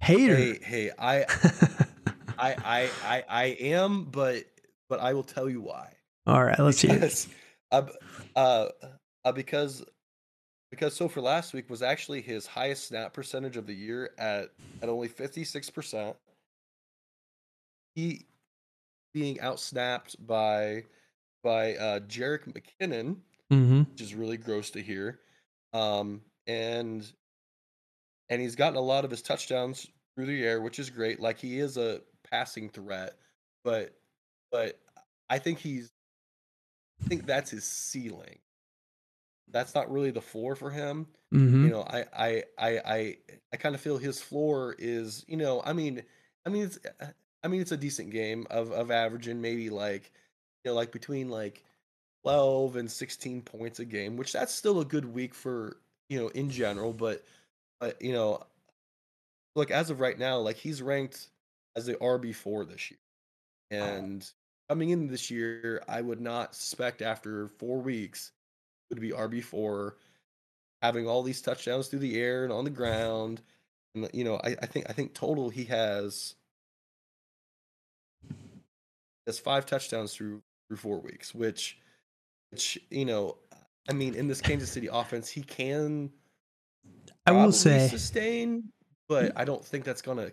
[0.00, 0.36] Hater.
[0.36, 1.24] Hey, hey, I.
[2.38, 4.44] I, I I I am, but
[4.88, 5.92] but I will tell you why.
[6.26, 7.24] All right, let's because,
[7.72, 7.88] hear.
[8.36, 8.68] Uh,
[9.24, 9.84] uh, because
[10.70, 14.50] because so for last week was actually his highest snap percentage of the year at
[14.82, 16.16] at only fifty six percent.
[17.94, 18.26] He
[19.12, 20.84] being outsnapped by
[21.42, 23.16] by uh, Jerick McKinnon,
[23.52, 23.82] mm-hmm.
[23.82, 25.20] which is really gross to hear.
[25.72, 27.10] Um, and
[28.28, 31.20] and he's gotten a lot of his touchdowns through the air, which is great.
[31.20, 33.14] Like he is a passing threat,
[33.62, 33.94] but
[34.50, 34.78] but
[35.28, 35.92] I think he's
[37.02, 38.38] I think that's his ceiling.
[39.50, 41.06] That's not really the floor for him.
[41.32, 41.64] Mm-hmm.
[41.64, 43.16] You know, I I I I,
[43.52, 46.02] I kind of feel his floor is, you know, I mean,
[46.46, 47.06] I mean it's uh,
[47.42, 50.10] I mean it's a decent game of of averaging maybe like
[50.64, 51.62] you know like between like
[52.24, 55.76] 12 and 16 points a game, which that's still a good week for,
[56.08, 57.22] you know, in general, but
[57.80, 58.42] but you know,
[59.54, 61.28] look as of right now, like he's ranked
[61.76, 62.98] as the RB4 this year.
[63.72, 63.82] Uh-huh.
[63.82, 64.30] And
[64.68, 68.32] coming in this year, I would not suspect after four weeks
[68.90, 69.96] would be RB four,
[70.82, 73.42] having all these touchdowns through the air and on the ground.
[73.94, 76.34] And you know, I, I think I think total he has
[79.26, 81.78] has five touchdowns through through four weeks, which
[82.50, 83.36] which you know,
[83.88, 86.10] I mean, in this Kansas City offense, he can.
[87.26, 88.64] I will say sustain,
[89.08, 90.30] but I don't think that's gonna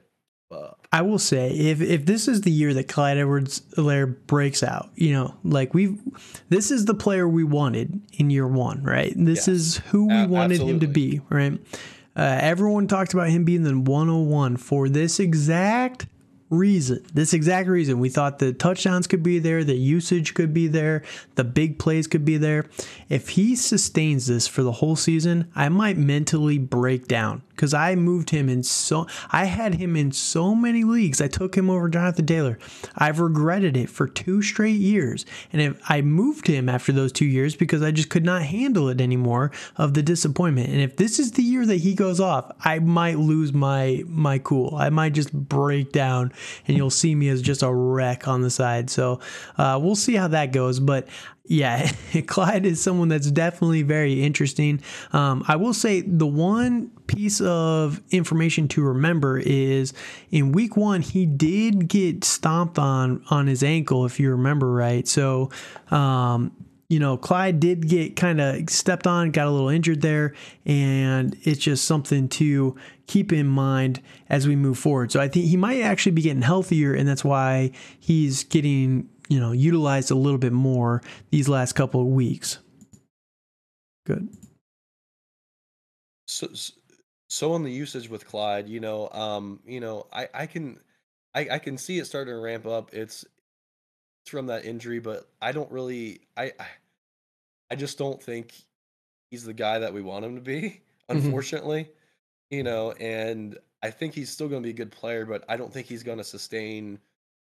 [0.52, 0.88] up.
[0.92, 4.90] I will say, if if this is the year that Clyde Edwards Helaire breaks out,
[4.96, 6.00] you know, like we've
[6.50, 9.14] this is the player we wanted in year one, right?
[9.16, 10.74] This is who we wanted absolutely.
[10.74, 11.60] him to be, right?
[12.16, 16.08] Uh, everyone talked about him being the 101 for this exact
[16.52, 20.68] reason, this exact reason, we thought the touchdowns could be there, the usage could be
[20.68, 21.02] there,
[21.36, 22.66] the big plays could be there.
[23.10, 27.94] If he sustains this for the whole season, I might mentally break down because I
[27.96, 31.22] moved him in so I had him in so many leagues.
[31.22, 32.58] I took him over Jonathan Taylor.
[32.96, 37.26] I've regretted it for two straight years, and if I moved him after those two
[37.26, 40.70] years because I just could not handle it anymore of the disappointment.
[40.70, 44.40] And if this is the year that he goes off, I might lose my my
[44.40, 44.76] cool.
[44.76, 46.34] I might just break down,
[46.67, 48.89] and you'll see me as just a wreck on the side.
[48.89, 49.19] So
[49.58, 50.80] uh, we'll see how that goes.
[50.80, 51.08] But
[51.45, 51.91] yeah,
[52.27, 54.82] Clyde is someone that's definitely very interesting.
[55.13, 59.93] Um, I will say the one piece of information to remember is
[60.32, 65.08] in week one he did get stomped on on his ankle, if you remember right.
[65.08, 65.49] So.
[65.89, 66.51] Um,
[66.91, 70.34] you know, Clyde did get kind of stepped on, got a little injured there,
[70.65, 72.75] and it's just something to
[73.08, 75.12] keep in mind as we move forward.
[75.12, 79.39] So I think he might actually be getting healthier, and that's why he's getting you
[79.39, 82.58] know, utilized a little bit more these last couple of weeks.
[84.06, 84.27] Good.
[86.27, 86.49] So,
[87.30, 90.82] so on the usage with Clyde, you know, um, you know, I, I can,
[91.34, 92.93] I, I can see it starting to ramp up.
[92.93, 93.23] It's,
[94.21, 96.65] it's from that injury, but I don't really, I, I
[97.76, 98.54] just don't think
[99.30, 100.82] he's the guy that we want him to be.
[101.10, 101.26] Mm-hmm.
[101.26, 102.56] Unfortunately, mm-hmm.
[102.56, 105.58] you know, and I think he's still going to be a good player, but I
[105.58, 107.00] don't think he's going to sustain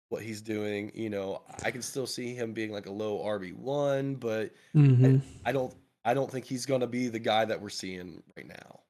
[0.09, 0.91] what he's doing.
[0.95, 5.19] You know, I can still see him being like a low RB one, but hmm
[5.45, 5.73] I, I don't
[6.05, 8.81] I don't think he's gonna be the guy that we're seeing right now.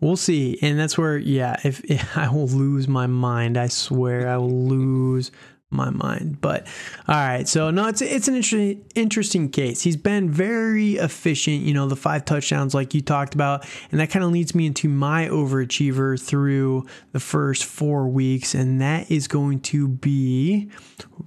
[0.00, 4.28] We'll see, and that's where, yeah, if, if I will lose my mind, I swear
[4.28, 5.30] I will lose
[5.72, 6.40] my mind.
[6.40, 6.66] But
[7.08, 9.82] all right, so no, it's it's an interesting interesting case.
[9.82, 14.10] He's been very efficient, you know, the five touchdowns like you talked about, and that
[14.10, 19.28] kind of leads me into my overachiever through the first four weeks, and that is
[19.28, 20.70] going to be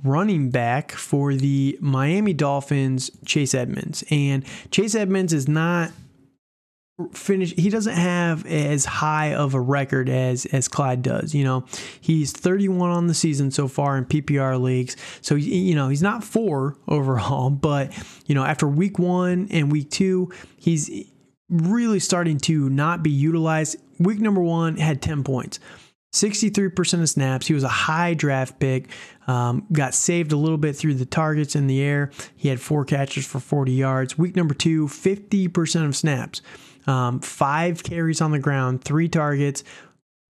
[0.03, 4.03] running back for the Miami Dolphins, Chase Edmonds.
[4.11, 5.91] And Chase Edmonds is not
[7.11, 11.65] finish he doesn't have as high of a record as as Clyde does you know
[11.99, 16.23] he's 31 on the season so far in PPR leagues so you know he's not
[16.23, 17.91] 4 overall but
[18.27, 20.89] you know after week 1 and week 2 he's
[21.49, 25.59] really starting to not be utilized week number 1 had 10 points
[26.13, 27.45] 63% of snaps.
[27.45, 28.87] He was a high draft pick.
[29.27, 32.09] Um, got saved a little bit through the targets in the air.
[32.37, 34.17] He had four catches for 40 yards.
[34.17, 36.41] Week number two, 50% of snaps.
[36.87, 39.63] Um, five carries on the ground, three targets,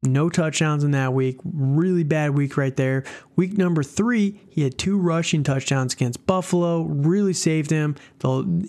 [0.06, 1.40] no touchdowns in that week.
[1.44, 3.04] Really bad week right there.
[3.36, 6.84] Week number three, he had two rushing touchdowns against Buffalo.
[6.84, 7.96] Really saved him.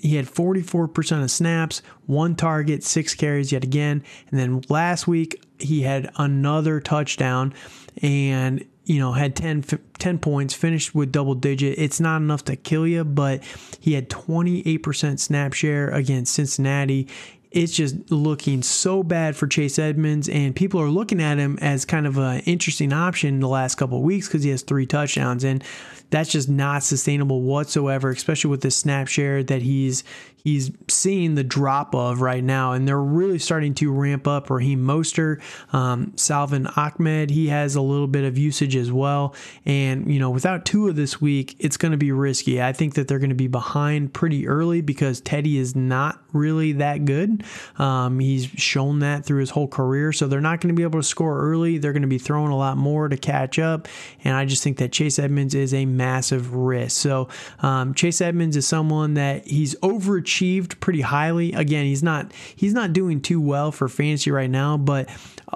[0.01, 4.03] He had 44% of snaps, one target, six carries yet again.
[4.31, 7.55] And then last week, he had another touchdown
[8.03, 9.65] and you know had 10,
[9.99, 13.43] 10 points finished with double digit it's not enough to kill you but
[13.81, 17.09] he had 28% snap share against cincinnati
[17.57, 21.87] it's just looking so bad for Chase Edmonds, and people are looking at him as
[21.87, 25.43] kind of an interesting option the last couple of weeks because he has three touchdowns,
[25.43, 25.65] and
[26.11, 30.05] that's just not sustainable whatsoever, especially with the snap share that he's
[30.47, 34.79] he's seeing the drop of right now, and they're really starting to ramp up Raheem
[34.79, 35.43] Mostert,
[35.75, 37.31] um, Salvon Ahmed.
[37.31, 41.21] He has a little bit of usage as well, and you know without Tua this
[41.21, 42.63] week, it's going to be risky.
[42.63, 46.73] I think that they're going to be behind pretty early because Teddy is not really
[46.75, 47.43] that good.
[47.79, 51.01] Um, he's shown that through his whole career, so they're not going to be able
[51.01, 51.79] to score early.
[51.79, 53.89] They're going to be throwing a lot more to catch up,
[54.23, 57.01] and I just think that Chase Edmonds is a massive risk.
[57.01, 57.29] So
[57.61, 61.53] um, Chase Edmonds is someone that he's overachieved pretty highly.
[61.53, 65.09] Again, he's not he's not doing too well for fantasy right now, but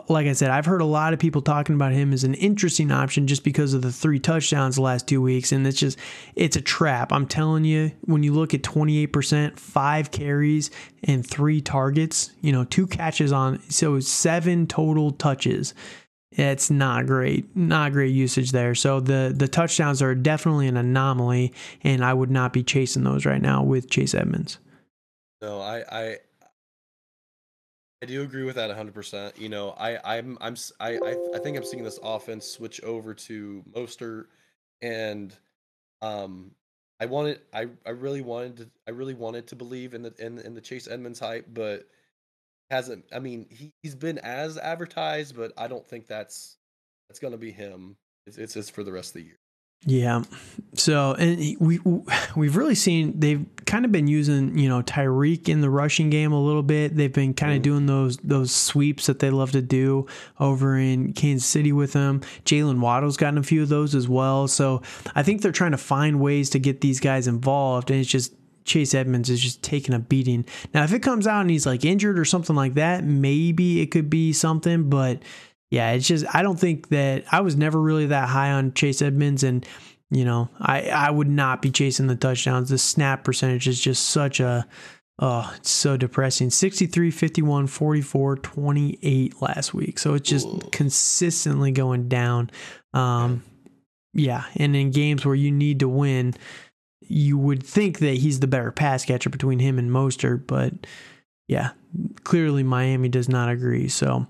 [0.09, 2.93] like I said, I've heard a lot of people talking about him as an interesting
[2.93, 5.99] option just because of the three touchdowns the last two weeks, and it's just
[6.35, 7.13] it's a trap.
[7.13, 10.71] I'm telling you, when you look at 28%, five carries
[11.05, 15.75] and three targets, you know, two catches on so seven total touches
[16.33, 21.53] it's not great not great usage there so the the touchdowns are definitely an anomaly
[21.83, 24.59] and i would not be chasing those right now with chase edmonds
[25.41, 26.17] no, I I
[28.03, 29.39] I do agree with that 100%.
[29.39, 30.99] You know, I I'm I'm I
[31.35, 34.27] I think I'm seeing this offense switch over to Mostert
[34.83, 35.35] and
[36.03, 36.53] um
[36.99, 40.39] I wanted I I really wanted to I really wanted to believe in the in
[40.39, 41.89] in the Chase Edmonds hype, but
[42.71, 46.57] hasn't I mean, he he's been as advertised, but I don't think that's
[47.09, 47.97] that's going to be him.
[48.27, 49.41] It's it's just for the rest of the year.
[49.87, 50.25] Yeah.
[50.75, 51.81] So, and we
[52.37, 56.33] we've really seen they've kind of been using you know Tyreek in the rushing game
[56.33, 56.97] a little bit.
[56.97, 57.63] They've been kind of mm-hmm.
[57.63, 60.07] doing those those sweeps that they love to do
[60.39, 62.21] over in Kansas City with them.
[62.45, 64.49] Jaylen Waddle's gotten a few of those as well.
[64.49, 64.83] So
[65.15, 68.35] I think they're trying to find ways to get these guys involved, and it's just
[68.65, 70.45] Chase Edmonds is just taking a beating.
[70.75, 73.91] Now, if it comes out and he's like injured or something like that, maybe it
[73.91, 75.23] could be something, but
[75.71, 79.03] yeah, it's just I don't think that I was never really that high on Chase
[79.03, 79.67] Edmonds and
[80.11, 82.71] you know, I I would not be chasing the touchdowns.
[82.71, 84.67] The snap percentage is just such a
[85.21, 86.51] oh, it's so depressing.
[86.51, 89.99] 63, 51, 44, 28 last week.
[89.99, 90.61] So it's just Ooh.
[90.73, 92.51] consistently going down.
[92.93, 93.45] Um
[94.13, 96.35] yeah, and in games where you need to win,
[97.11, 100.73] you would think that he's the better pass catcher between him and Mostert, but
[101.49, 101.71] yeah,
[102.23, 103.89] clearly Miami does not agree.
[103.89, 104.29] So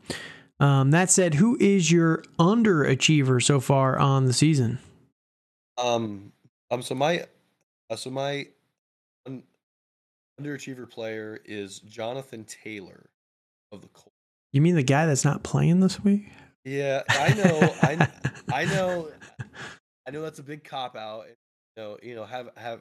[0.60, 4.78] um, that said, who is your underachiever so far on the season?
[5.76, 6.32] Um,
[6.70, 7.26] um, so my,
[7.90, 8.46] uh, so my
[9.26, 9.42] un-
[10.40, 13.10] underachiever player is Jonathan Taylor
[13.72, 14.16] of the Colts.
[14.52, 16.30] You mean the guy that's not playing this week?
[16.64, 17.74] Yeah, I know.
[17.82, 18.08] I
[18.52, 19.08] I know.
[20.06, 21.26] I know that's a big cop out.
[21.76, 22.80] Know, you know, have have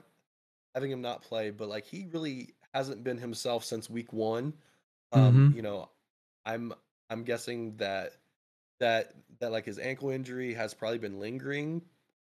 [0.74, 4.54] having him not play, but like he really hasn't been himself since week one.
[5.12, 5.56] Um, mm-hmm.
[5.56, 5.90] you know,
[6.46, 6.74] I'm
[7.10, 8.14] I'm guessing that
[8.80, 11.82] that that like his ankle injury has probably been lingering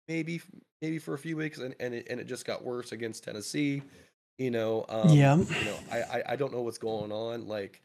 [0.09, 0.41] maybe
[0.81, 3.83] maybe for a few weeks and and it, and it just got worse against Tennessee
[4.39, 7.81] you know um, yeah you know I, I, I don't know what's going on like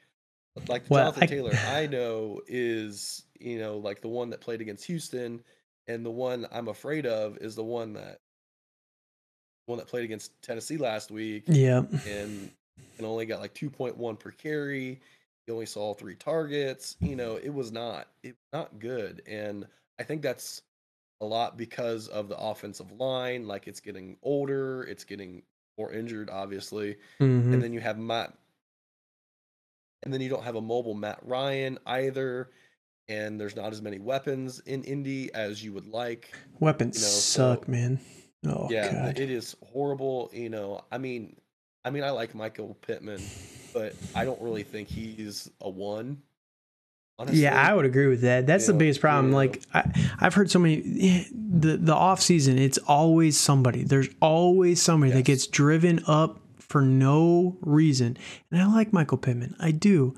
[0.68, 1.26] like well, Jonathan I...
[1.28, 5.42] Taylor I know is you know like the one that played against Houston
[5.88, 8.20] and the one I'm afraid of is the one that
[9.70, 11.84] one that played against Tennessee last week Yeah.
[12.08, 12.52] and
[12.98, 15.00] and only got like 2.1 per carry.
[15.46, 16.98] He only saw three targets.
[17.00, 19.66] You know, it was not it not good, and
[20.00, 20.64] I think that's
[21.22, 23.48] a lot because of the offensive line.
[23.48, 25.44] Like it's getting older, it's getting
[25.78, 28.34] more injured, obviously, hmm and then you have Matt,
[30.04, 32.50] and then you don't have a mobile Matt Ryan either,
[33.08, 36.32] and there's not as many weapons in Indy as you would like.
[36.60, 38.00] Weapons You know, suck, so- man.
[38.46, 39.20] Oh yeah, god.
[39.20, 40.30] it is horrible.
[40.34, 41.36] You know, I mean,
[41.84, 43.22] I mean, I like Michael Pittman,
[43.74, 46.22] but I don't really think he's a one.
[47.18, 47.42] Honestly.
[47.42, 48.48] Yeah, I would agree with that.
[48.48, 49.32] That's the biggest problem.
[49.32, 49.38] yeah.
[49.38, 52.58] Like I, I've heard so many eh, the the off season.
[52.58, 53.84] It's always somebody.
[53.84, 58.18] There's always somebody that gets driven up for no reason.
[58.52, 59.56] And I like Michael Pittman.
[59.60, 60.16] I do.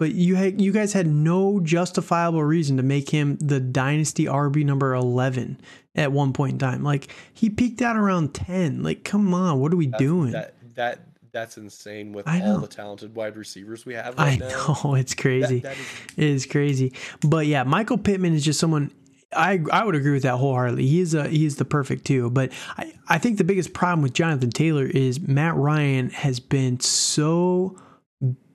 [0.00, 4.64] But you had you guys had no justifiable reason to make him the dynasty RB
[4.64, 5.60] number eleven
[5.94, 6.82] at one point in time.
[6.82, 8.82] Like he peaked out around ten.
[8.82, 10.32] Like come on, what are we That's- doing?
[10.32, 11.00] That that
[11.32, 14.48] that's insane with all the talented wide receivers we have I now.
[14.84, 15.60] know it's That- crazy.
[15.60, 15.86] that is
[16.16, 16.92] It is crazy.
[17.22, 18.90] But yeah, Michael Pittman is just someone
[19.32, 20.84] I I would agree with that wholeheartedly.
[20.86, 22.30] He is a he is the perfect two.
[22.30, 26.80] But I, I think the biggest problem with Jonathan Taylor is Matt Ryan has been
[26.80, 27.78] so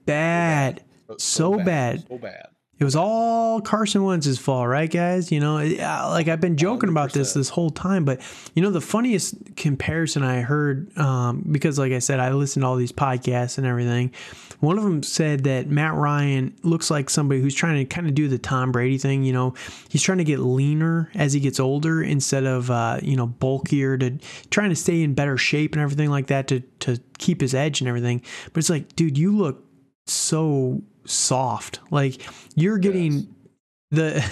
[0.04, 0.82] bad.
[1.18, 2.06] So bad.
[2.08, 2.48] So bad.
[2.78, 5.32] It was all Carson Wentz's fault, right, guys?
[5.32, 8.20] You know, uh, like I've been joking about this this whole time, but
[8.54, 12.66] you know, the funniest comparison I heard, um, because like I said, I listened to
[12.66, 14.12] all these podcasts and everything.
[14.60, 18.14] One of them said that Matt Ryan looks like somebody who's trying to kind of
[18.14, 19.22] do the Tom Brady thing.
[19.22, 19.54] You know,
[19.88, 23.96] he's trying to get leaner as he gets older instead of, uh, you know, bulkier
[23.98, 24.18] to
[24.50, 27.80] trying to stay in better shape and everything like that to, to keep his edge
[27.80, 28.22] and everything.
[28.52, 29.62] But it's like, dude, you look
[30.06, 31.80] so soft.
[31.90, 32.20] Like
[32.54, 33.24] you're getting Yes.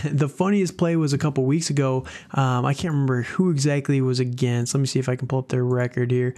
[0.03, 2.05] the the funniest play was a couple weeks ago.
[2.33, 4.75] Um, I can't remember who exactly was against.
[4.75, 6.35] Let me see if I can pull up their record here.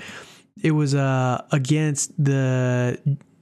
[0.63, 2.99] It was uh against the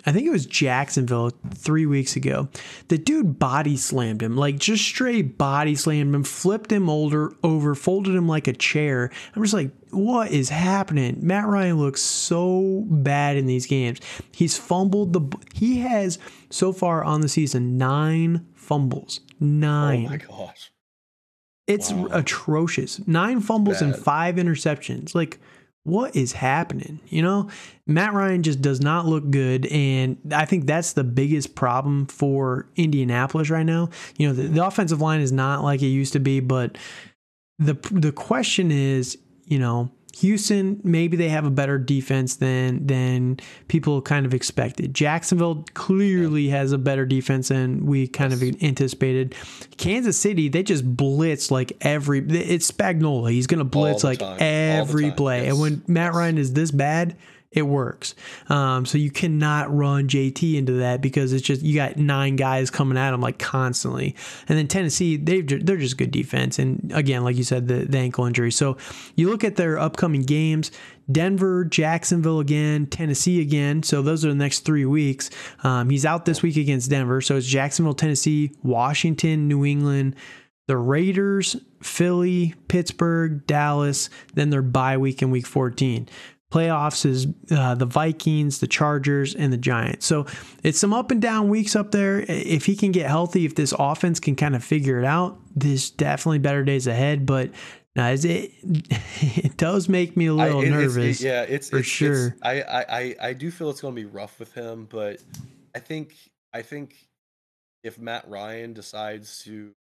[0.07, 2.49] I think it was Jacksonville three weeks ago.
[2.89, 7.75] The dude body slammed him, like just straight body slammed him, flipped him older over,
[7.75, 9.11] folded him like a chair.
[9.35, 11.19] I'm just like, what is happening?
[11.23, 13.99] Matt Ryan looks so bad in these games.
[14.33, 15.39] He's fumbled the.
[15.55, 16.19] He has
[16.51, 19.21] so far on the season nine fumbles.
[19.41, 20.05] Oh Nine.
[20.05, 20.71] my gosh.
[21.67, 22.09] It's Wow.
[22.11, 23.01] atrocious.
[23.07, 25.15] Nine fumbles and five interceptions.
[25.15, 25.41] Like,
[25.85, 27.01] what is happening?
[27.09, 27.51] You know,
[27.87, 29.67] Matt Ryan just does not look good.
[29.67, 33.91] And I think that's the biggest problem for Indianapolis right now.
[34.17, 36.77] You know, the, the offensive line is not like it used to be, but
[37.59, 43.39] the the question is, you know, Houston, maybe they have a better defense than than
[43.69, 44.95] people kind of expected.
[44.95, 49.35] Jacksonville clearly has a better defense than we kind of anticipated.
[49.77, 52.21] Kansas City, they just blitz like every.
[52.21, 53.31] It's Spagnuolo.
[53.31, 54.39] He's going to blitz like time.
[54.41, 57.17] Every play, and when Matt Ryan is this bad,
[57.55, 58.17] it works.
[58.49, 62.69] Um, so you cannot run JT into that because it's just you got nine guys
[62.69, 64.17] coming at him like constantly.
[64.49, 66.59] And then Tennessee, they they're just good defense.
[66.59, 68.51] And again, like you said, the, the ankle injury.
[68.51, 68.77] So
[69.15, 70.73] you look at their upcoming games.
[71.11, 73.83] Denver, Jacksonville again, Tennessee again.
[73.83, 75.31] So those are the next three weeks.
[75.63, 77.21] Um, he's out this week against Denver.
[77.21, 80.17] So it's Jacksonville, Tennessee, Washington, New England,
[80.67, 86.09] the Raiders, Philly, Pittsburgh, Dallas, then their bye week in week 14.
[86.55, 90.07] Playoffs is uh, the Vikings, the Chargers, and the Giants.
[90.07, 90.27] So
[90.63, 92.21] it's some up and down weeks up there.
[92.29, 95.91] If he can get healthy, if this offense can kind of figure it out, there's
[95.91, 97.27] definitely better days ahead.
[97.27, 97.51] But
[97.97, 101.21] now, is it it does make me a little it- it's- it- nervous.
[101.23, 102.37] yeah, it's for it's- it's- sure.
[102.43, 105.19] I, I I I do feel it's going to be rough with him, but
[105.75, 106.15] I think
[106.53, 106.95] I think
[107.83, 109.73] if Matt Ryan decides to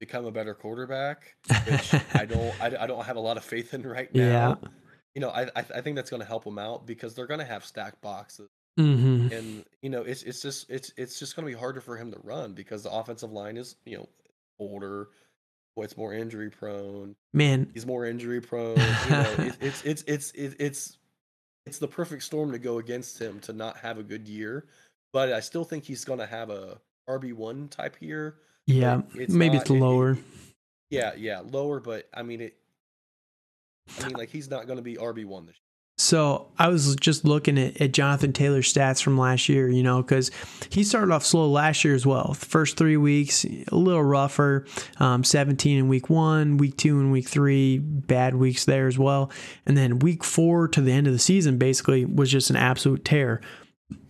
[0.00, 1.36] become a better quarterback,
[1.68, 4.58] which I don't I, I don't have a lot of faith in right now.
[4.60, 4.68] Yeah.
[5.14, 7.40] You know, I I, I think that's going to help him out because they're going
[7.40, 11.46] to have stacked boxes, hmm and you know, it's it's just it's it's just going
[11.46, 14.08] to be harder for him to run because the offensive line is you know
[14.58, 15.08] older,
[15.74, 18.76] well, it's more injury prone Man, he's more injury prone.
[18.78, 20.96] You know, it, it's it's it's it's it's
[21.66, 24.66] it's the perfect storm to go against him to not have a good year.
[25.12, 28.36] But I still think he's going to have a RB one type year.
[28.66, 30.18] yeah, it's maybe not- it's it- it- lower.
[30.90, 31.80] Yeah, yeah, lower.
[31.80, 32.56] But I mean it.
[33.98, 35.70] I mean, like he's not going to be RB one this year.
[35.98, 40.00] So I was just looking at, at Jonathan Taylor's stats from last year, you know,
[40.00, 40.30] because
[40.70, 42.34] he started off slow last year as well.
[42.38, 44.64] The first three weeks, a little rougher.
[44.98, 49.30] Um, 17 in week one, week two and week three, bad weeks there as well.
[49.66, 53.04] And then week four to the end of the season basically was just an absolute
[53.04, 53.42] tear.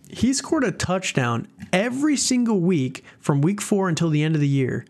[0.09, 4.47] He scored a touchdown every single week from week four until the end of the
[4.47, 4.85] year.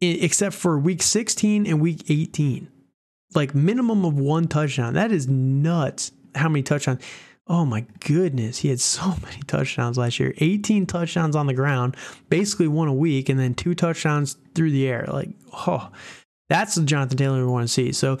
[0.00, 2.68] except for week 16 and week 18.
[3.34, 4.94] Like minimum of one touchdown.
[4.94, 6.12] That is nuts.
[6.34, 7.02] How many touchdowns?
[7.46, 10.34] Oh my goodness, he had so many touchdowns last year.
[10.38, 11.96] 18 touchdowns on the ground,
[12.28, 15.06] basically one a week, and then two touchdowns through the air.
[15.08, 15.90] Like, oh,
[16.48, 17.92] that's the Jonathan Taylor we want to see.
[17.92, 18.18] So.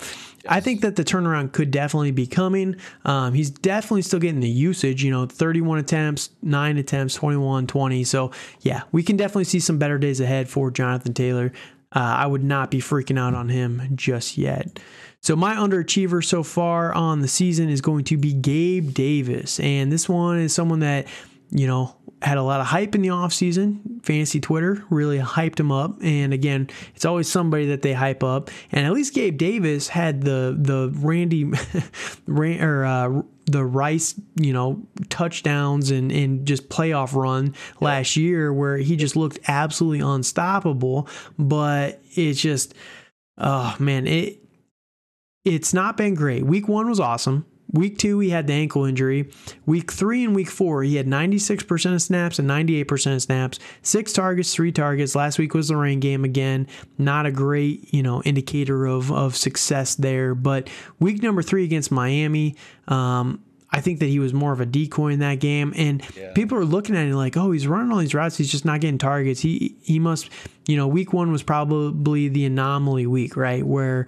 [0.48, 2.76] I think that the turnaround could definitely be coming.
[3.04, 8.04] Um, he's definitely still getting the usage, you know, 31 attempts, 9 attempts, 21, 20.
[8.04, 11.52] So yeah, we can definitely see some better days ahead for Jonathan Taylor.
[11.92, 14.78] Uh, I would not be freaking out on him just yet.
[15.20, 19.58] So my underachiever so far on the season is going to be Gabe Davis.
[19.60, 21.06] And this one is someone that,
[21.50, 24.04] you know, had a lot of hype in the offseason.
[24.04, 25.98] Fantasy Twitter really hyped him up.
[26.02, 28.50] And again, it's always somebody that they hype up.
[28.72, 31.52] And at least Gabe Davis had the the Randy
[32.28, 38.78] or uh, the Rice, you know, touchdowns and, and just playoff run last year where
[38.78, 41.08] he just looked absolutely unstoppable.
[41.38, 42.74] But it's just,
[43.36, 44.42] oh man, it
[45.44, 46.44] it's not been great.
[46.44, 47.46] Week one was awesome.
[47.70, 49.30] Week two, he had the ankle injury.
[49.66, 53.58] Week three and week four, he had 96% of snaps and 98% of snaps.
[53.82, 55.14] Six targets, three targets.
[55.14, 56.66] Last week was the rain game again.
[56.96, 60.34] Not a great, you know, indicator of, of success there.
[60.34, 62.56] But week number three against Miami,
[62.86, 65.74] um, I think that he was more of a decoy in that game.
[65.76, 66.32] And yeah.
[66.32, 68.38] people are looking at him like, oh, he's running all these routes.
[68.38, 69.40] He's just not getting targets.
[69.40, 70.30] He he must,
[70.66, 73.64] you know, week one was probably the anomaly week, right?
[73.64, 74.06] Where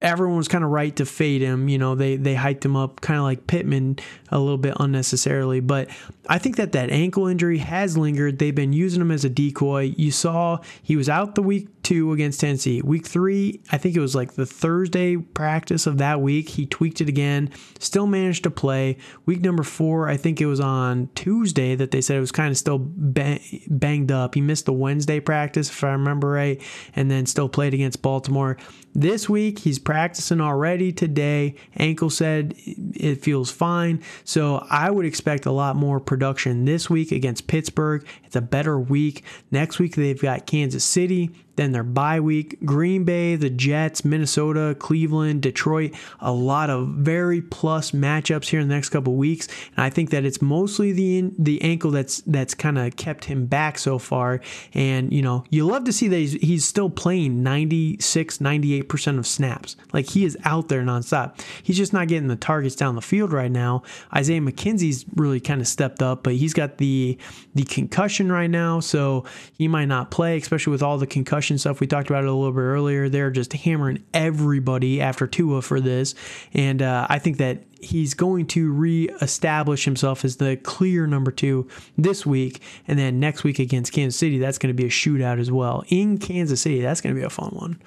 [0.00, 1.68] everyone was kind of right to fade him.
[1.68, 3.98] You know, they they hyped him up kind of like Pittman
[4.30, 5.60] a little bit unnecessarily.
[5.60, 5.88] But
[6.28, 8.38] I think that that ankle injury has lingered.
[8.38, 9.94] They've been using him as a decoy.
[9.96, 12.82] You saw he was out the week two against Tennessee.
[12.82, 16.50] Week three, I think it was like the Thursday practice of that week.
[16.50, 18.98] He tweaked it again, still managed to play.
[19.24, 22.50] Week number four, I think it was on Tuesday that they said it was kind
[22.50, 24.34] of still banged up.
[24.34, 26.60] He missed the Wednesday practice, if I remember right,
[26.94, 28.58] and then still played against Baltimore.
[28.94, 31.54] This week, he's practicing already today.
[31.76, 34.02] Ankle said it feels fine.
[34.24, 38.06] So I would expect a lot more production this week against Pittsburgh.
[38.24, 39.22] It's a better week.
[39.50, 41.30] Next week, they've got Kansas City.
[41.58, 47.42] Then their bye week, Green Bay, the Jets, Minnesota, Cleveland, Detroit, a lot of very
[47.42, 49.48] plus matchups here in the next couple weeks.
[49.76, 53.46] And I think that it's mostly the the ankle that's that's kind of kept him
[53.46, 54.40] back so far.
[54.72, 59.26] And you know, you love to see that he's, he's still playing 96, 98% of
[59.26, 59.74] snaps.
[59.92, 61.40] Like he is out there nonstop.
[61.60, 63.82] He's just not getting the targets down the field right now.
[64.14, 67.18] Isaiah McKenzie's really kind of stepped up, but he's got the
[67.56, 71.80] the concussion right now, so he might not play, especially with all the concussion stuff.
[71.80, 73.08] We talked about it a little bit earlier.
[73.08, 76.14] They're just hammering everybody after Tua for this.
[76.52, 81.68] And uh, I think that he's going to re-establish himself as the clear number two
[81.96, 82.60] this week.
[82.86, 85.84] And then next week against Kansas City, that's going to be a shootout as well.
[85.88, 87.80] In Kansas City, that's going to be a fun one.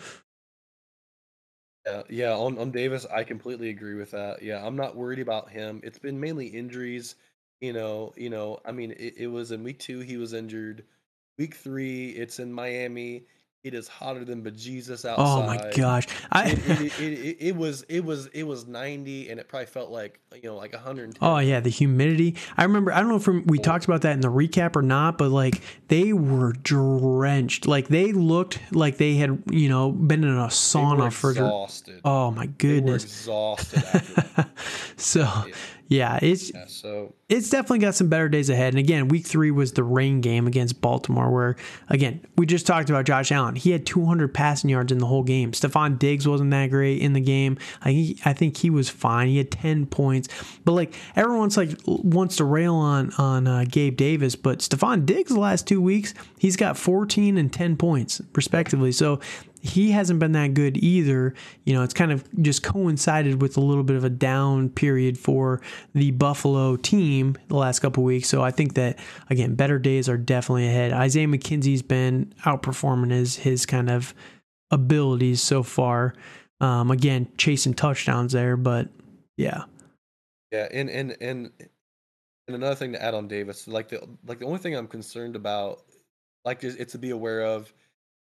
[1.86, 2.32] Yeah, yeah.
[2.34, 4.42] On, on Davis, I completely agree with that.
[4.42, 5.82] Yeah, I'm not worried about him.
[5.84, 7.16] It's been mainly injuries.
[7.60, 8.60] You know, you know.
[8.66, 10.84] I mean, it, it was in week two he was injured.
[11.38, 13.24] Week three, it's in Miami.
[13.64, 15.16] It is hotter than bejesus outside.
[15.20, 16.08] Oh my gosh!
[16.32, 19.92] I it, it, it, it, was it was it was ninety, and it probably felt
[19.92, 21.16] like you know like hundred.
[21.22, 22.38] Oh yeah, the humidity.
[22.58, 22.92] I remember.
[22.92, 25.62] I don't know if we talked about that in the recap or not, but like
[25.90, 27.68] they were drenched.
[27.68, 31.30] Like they looked like they had you know been in a sauna for.
[31.30, 32.02] Exhausted.
[32.04, 33.04] Oh my goodness!
[33.04, 33.84] exhausted.
[34.98, 35.22] so.
[35.22, 35.54] Yeah
[35.92, 38.72] yeah, it's yeah, so it's definitely got some better days ahead.
[38.72, 41.58] And again, week three was the rain game against Baltimore, where
[41.90, 43.58] again we just talked about Josh Allen.
[43.58, 45.52] He had 200 passing yards in the whole game.
[45.52, 47.58] Stefon Diggs wasn't that great in the game.
[47.84, 49.28] I I think he was fine.
[49.28, 50.30] He had 10 points,
[50.64, 55.34] but like everyone's like wants to rail on on uh, Gabe Davis, but Stefon Diggs
[55.34, 58.94] the last two weeks he's got 14 and 10 points respectively.
[58.94, 59.20] So
[59.62, 61.34] he hasn't been that good either.
[61.66, 65.18] You know, it's kind of just coincided with a little bit of a down period
[65.18, 65.62] for
[65.94, 68.28] the Buffalo team the last couple weeks.
[68.28, 68.98] So I think that
[69.30, 70.92] again, better days are definitely ahead.
[70.94, 74.14] Isaiah McKenzie's been outperforming his his kind of
[74.72, 76.16] abilities so far.
[76.60, 78.90] Um, again, chasing touchdowns there, but
[79.38, 79.64] yeah.
[80.52, 81.52] Yeah, and and and
[82.48, 85.36] and another thing to add on Davis, like the like the only thing I'm concerned
[85.36, 85.84] about,
[86.46, 87.72] like it's to be aware of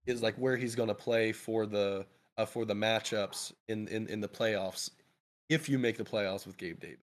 [0.06, 4.06] is like where he's going to play for the uh, for the matchups in, in
[4.08, 4.90] in the playoffs
[5.48, 6.98] if you make the playoffs with Gabe Davis.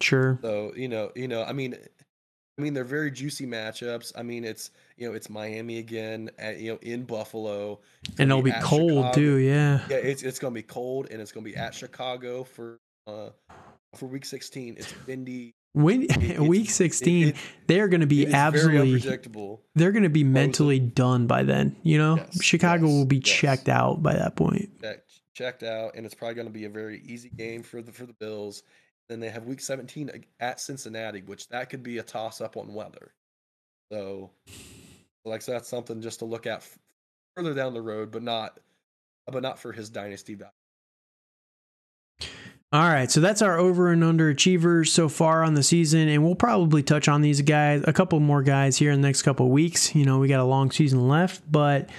[0.00, 0.38] Sure.
[0.42, 1.76] So you know, you know, I mean,
[2.58, 4.12] I mean, they're very juicy matchups.
[4.16, 7.80] I mean, it's you know, it's Miami again, at, you know, in Buffalo,
[8.18, 9.12] and it'll be, be cold Chicago.
[9.14, 9.36] too.
[9.36, 9.80] Yeah.
[9.88, 13.30] Yeah, it's it's gonna be cold, and it's gonna be at Chicago for uh
[13.94, 14.76] for Week 16.
[14.78, 15.54] It's windy.
[15.72, 16.08] When
[16.40, 18.98] week 16, it, they're going to be absolutely.
[19.74, 21.76] They're going to be mentally done by then.
[21.82, 23.28] You know, yes, Chicago yes, will be yes.
[23.28, 24.70] checked out by that point.
[24.80, 27.92] Checked, checked out, and it's probably going to be a very easy game for the
[27.92, 28.62] for the Bills.
[29.08, 32.72] Then they have week 17 at Cincinnati, which that could be a toss up on
[32.74, 33.12] weather.
[33.92, 34.30] So,
[35.24, 36.64] like so that's something just to look at
[37.36, 38.58] further down the road, but not
[39.26, 40.52] but not for his dynasty value.
[42.72, 46.22] All right, so that's our over and under achievers so far on the season, and
[46.22, 49.48] we'll probably touch on these guys, a couple more guys here in the next couple
[49.48, 49.92] weeks.
[49.92, 51.90] You know, we got a long season left, but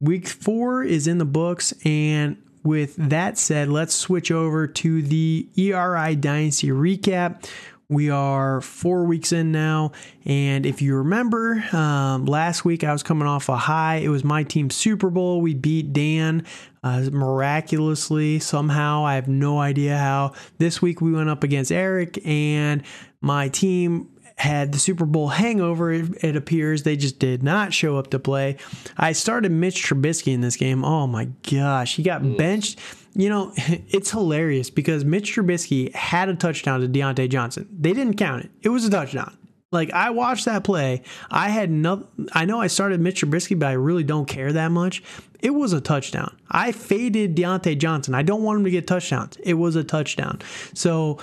[0.00, 5.48] week four is in the books, and with that said, let's switch over to the
[5.58, 7.44] ERI Dynasty recap.
[7.88, 9.90] We are four weeks in now,
[10.24, 13.96] and if you remember, um, last week I was coming off a high.
[13.96, 15.40] It was my team Super Bowl.
[15.40, 16.46] We beat Dan
[16.82, 19.04] uh, miraculously somehow.
[19.04, 20.32] I have no idea how.
[20.58, 22.82] This week we went up against Eric, and
[23.20, 26.82] my team had the Super Bowl hangover, it, appears.
[26.82, 28.56] They just did not show up to play.
[28.96, 30.84] I started Mitch Trubisky in this game.
[30.84, 31.96] Oh my gosh.
[31.96, 32.80] He got benched.
[33.14, 37.68] You know, it's hilarious because Mitch Trubisky had a touchdown to Diontae Johnson.
[37.70, 39.36] They didn't count it, it was a touchdown.
[39.70, 41.02] Like I watched that play.
[41.30, 44.70] I had no I know I started Mitch Trubisky, but I really don't care that
[44.70, 45.02] much.
[45.42, 46.36] It was a touchdown.
[46.50, 48.14] I faded Diontae Johnson.
[48.14, 49.36] I don't want him to get touchdowns.
[49.42, 50.40] It was a touchdown.
[50.72, 51.18] So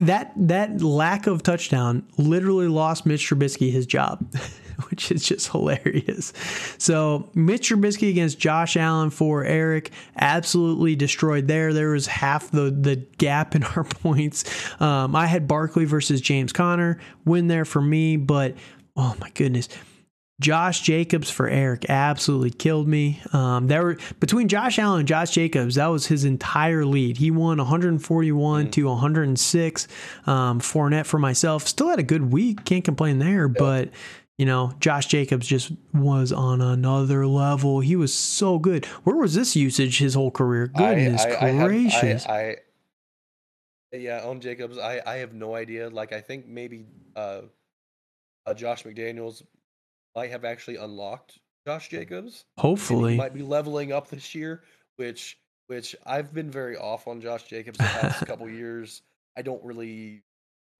[0.00, 4.32] that that lack of touchdown literally lost Mitch Trubisky his job,
[4.90, 6.32] which is just hilarious.
[6.78, 11.72] So Mitch Trubisky against Josh Allen for Eric absolutely destroyed there.
[11.72, 14.44] There was half the the gap in our points.
[14.80, 18.54] Um, I had Barkley versus James Conner win there for me, but
[18.96, 19.68] oh my goodness.
[20.40, 23.20] Josh Jacobs for Eric absolutely killed me.
[23.32, 27.16] Um, there were between Josh Allen and Josh Jacobs, that was his entire lead.
[27.16, 28.72] He won 141 mm.
[28.72, 29.88] to 106.
[30.26, 33.48] Um, Fournette for myself still had a good week, can't complain there.
[33.48, 33.90] But
[34.36, 37.80] you know, Josh Jacobs just was on another level.
[37.80, 38.86] He was so good.
[39.02, 40.68] Where was this usage his whole career?
[40.68, 42.26] Goodness I, I, gracious!
[42.26, 42.56] I, have,
[43.92, 45.90] I, yeah, on Jacobs, I I have no idea.
[45.90, 46.86] Like I think maybe
[47.16, 47.40] uh,
[48.46, 49.42] uh Josh McDaniels
[50.14, 52.44] might have actually unlocked Josh Jacobs.
[52.56, 54.62] Hopefully, might be leveling up this year,
[54.96, 59.02] which which I've been very off on Josh Jacobs the past couple years.
[59.36, 60.22] I don't really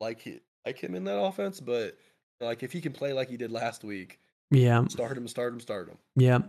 [0.00, 1.96] like it, like him in that offense, but
[2.40, 4.18] like if he can play like he did last week,
[4.50, 5.98] yeah, start him, start him, start him.
[6.16, 6.40] Yeah.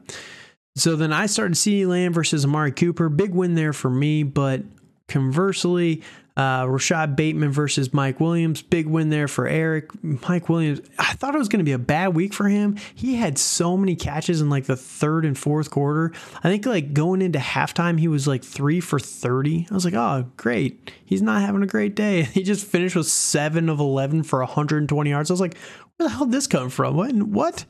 [0.76, 3.10] So then I started CeeDee Lamb versus Amari Cooper.
[3.10, 4.62] Big win there for me, but
[5.10, 6.04] conversely,
[6.40, 8.62] uh, Rashod Bateman versus Mike Williams.
[8.62, 9.92] Big win there for Eric.
[10.02, 12.78] Mike Williams, I thought it was going to be a bad week for him.
[12.96, 16.14] He had so many catches in like the third and fourth quarter.
[16.42, 19.68] I think like going into halftime, he was like three for 30.
[19.70, 20.94] I was like, oh, great.
[21.04, 22.30] He's not having a great day.
[22.40, 25.30] He just finished with seven of 11 for 120 yards.
[25.30, 25.58] I was like,
[25.98, 26.96] where the hell did this come from?
[26.96, 27.14] What?
[27.16, 27.66] What?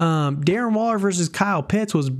[0.00, 2.10] Um, Darren Waller versus Kyle Pitts was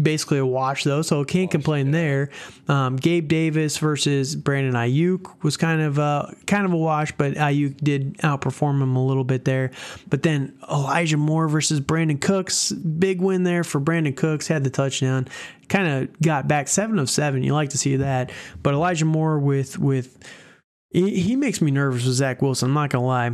[0.00, 2.30] basically a wash though, so can't complain there.
[2.68, 7.34] Um, Gabe Davis versus Brandon Aiyuk was kind of a kind of a wash, but
[7.34, 9.70] Aiyuk did outperform him a little bit there.
[10.08, 14.70] But then Elijah Moore versus Brandin Cooks, big win there for Brandin Cooks, had the
[14.70, 15.28] touchdown.
[15.68, 17.42] Kind of got back seven of seven.
[17.42, 18.30] You like to see that,
[18.62, 20.18] but Elijah Moore with with
[20.90, 22.68] he, he makes me nervous with Zach Wilson.
[22.68, 23.32] I'm not gonna lie.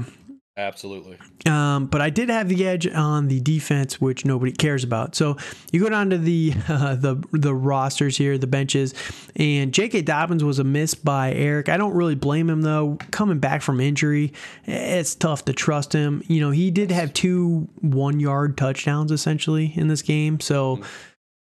[0.54, 1.16] Absolutely.
[1.46, 5.14] Um, but I did have the edge on the defense, which nobody cares about.
[5.14, 5.38] So
[5.72, 8.94] you go down to the uh, the the rosters here, the benches,
[9.34, 10.02] and J.K.
[10.02, 11.70] Dobbins was a miss by Eric.
[11.70, 12.98] I don't really blame him though.
[13.10, 14.34] Coming back from injury,
[14.64, 16.22] it's tough to trust him.
[16.26, 20.76] You know, he did have two one yard touchdowns essentially in this game, so.
[20.76, 20.88] Mm-hmm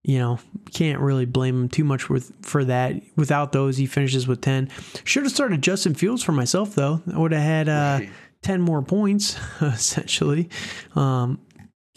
[0.04, 0.38] you know,
[0.72, 2.94] can't really blame him too much with for that.
[3.16, 4.70] Without those, he finishes with ten.
[5.04, 7.02] Should have started Justin Fields for myself though.
[7.12, 8.10] I would have had uh, right.
[8.48, 10.48] 10 more points, essentially.
[10.96, 11.38] Um,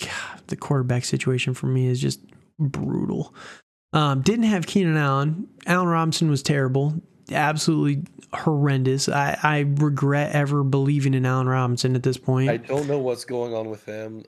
[0.01, 2.19] God, the quarterback situation for me is just
[2.59, 3.33] brutal.
[3.93, 5.47] Um, didn't have Keenan Allen.
[5.65, 6.93] Allen Robinson was terrible,
[7.31, 9.07] absolutely horrendous.
[9.07, 12.49] I, I regret ever believing in Allen Robinson at this point.
[12.49, 14.25] I don't know what's going on with him.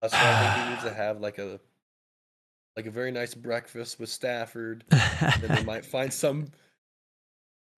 [0.00, 1.60] That's why I think he needs to have like a
[2.76, 6.46] like a very nice breakfast with Stafford, and they might find some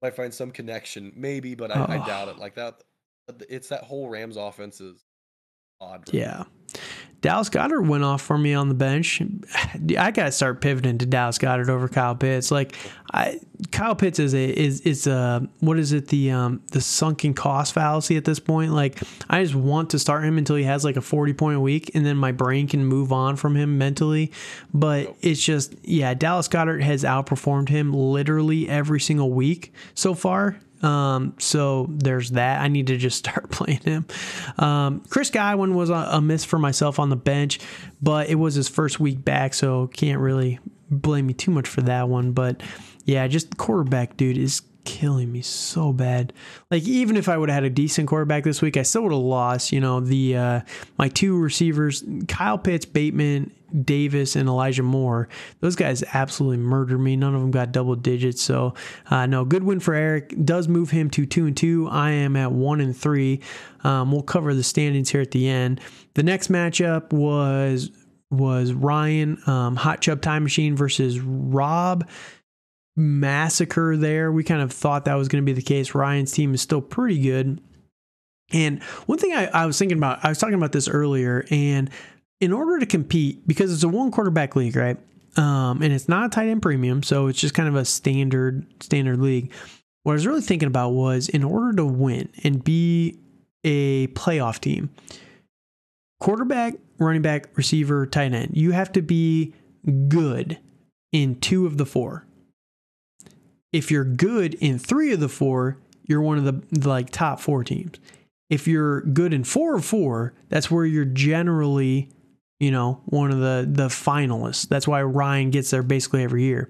[0.01, 1.87] might find some connection, maybe, but I, oh.
[1.89, 2.39] I doubt it.
[2.39, 2.85] Like that,
[3.49, 5.05] it's that whole Rams offense is
[5.81, 6.13] odd.
[6.13, 6.45] Yeah.
[7.23, 9.23] Dallas Goedert went off for me on the bench.
[9.97, 12.51] I got to start pivoting to Dallas Goedert over Kyle Pitts.
[12.51, 12.75] Like,
[13.13, 13.39] I,
[13.71, 17.75] Kyle Pitts is a is is a what is it the um the sunken cost
[17.75, 18.73] fallacy at this point.
[18.73, 19.01] Like,
[19.31, 21.93] I just want to start him until he has like a forty point a week,
[21.95, 24.33] and then my brain can move on from him mentally.
[24.75, 30.59] But it's just yeah, Dallas Goedert has outperformed him literally every single week so far.
[30.83, 32.61] Um, so there's that.
[32.61, 34.07] I need to just start playing him.
[34.59, 37.61] Um, Chris Godwin was a, a miss for myself on the bench,
[38.01, 40.59] but it was his first week back, so can't really
[40.91, 42.33] blame me too much for that one.
[42.33, 42.63] But
[43.05, 46.33] yeah, just quarterback dude is killing me so bad.
[46.71, 49.13] Like even if I would have had a decent quarterback this week, I still would
[49.13, 49.73] have lost.
[49.73, 50.61] You know the uh,
[50.99, 53.53] my two receivers, Kyle Pitts, Bateman,
[53.85, 55.29] Davis, and Elijah Moore.
[55.61, 57.17] Those guys absolutely murdered me.
[57.17, 58.43] None of them got double digits.
[58.43, 58.75] So
[59.11, 60.35] uh, no, good win for Eric.
[60.45, 61.89] Does move him to two and two.
[61.89, 63.41] I am at one and three.
[63.85, 65.81] Um, we'll cover the standings here at the end.
[66.15, 67.91] The next matchup was
[68.31, 72.09] was Ryan um, Hot Chub Time Machine versus Rob
[72.97, 74.31] massacre there.
[74.33, 75.95] We kind of thought that was going to be the case.
[75.95, 77.61] Ryan's team is still pretty good.
[78.53, 81.89] And one thing I, I, was thinking about, I was talking about this earlier, and
[82.41, 84.99] in order to compete, because it's a one quarterback league, right?
[85.37, 88.67] Um, and it's not a tight end premium, so it's just kind of a standard
[88.83, 89.51] standard league.
[90.03, 93.19] What I was really thinking about was in order to win and be
[93.65, 94.91] a playoff team,
[96.21, 99.55] quarterback, running back, receiver, tight end, you have to be
[100.09, 100.59] good
[101.13, 102.27] in two of the four
[103.73, 107.65] if you're good in three of the four, you're one of the like top four
[107.65, 107.99] teams.
[108.51, 112.11] If you're good in four of four, that's where you're generally,
[112.61, 114.69] you know, one of the the finalists.
[114.69, 116.69] That's why Ryan gets there basically every year.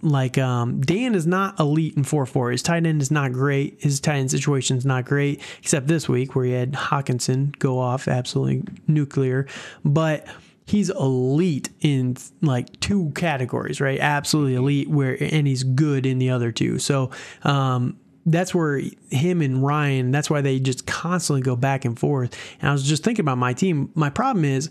[0.00, 2.52] Like um, Dan is not elite in four four.
[2.52, 3.78] His tight end is not great.
[3.82, 7.78] His tight end situation is not great, except this week where he had Hockenson go
[7.78, 9.46] off absolutely nuclear.
[9.84, 10.26] But
[10.68, 13.98] he's elite in like two categories, right?
[13.98, 16.78] Absolutely elite where and he's good in the other two.
[16.78, 17.10] So
[17.42, 22.36] um, that's where him and Ryan, that's why they just constantly go back and forth.
[22.60, 23.90] And I was just thinking about my team.
[23.94, 24.70] My problem is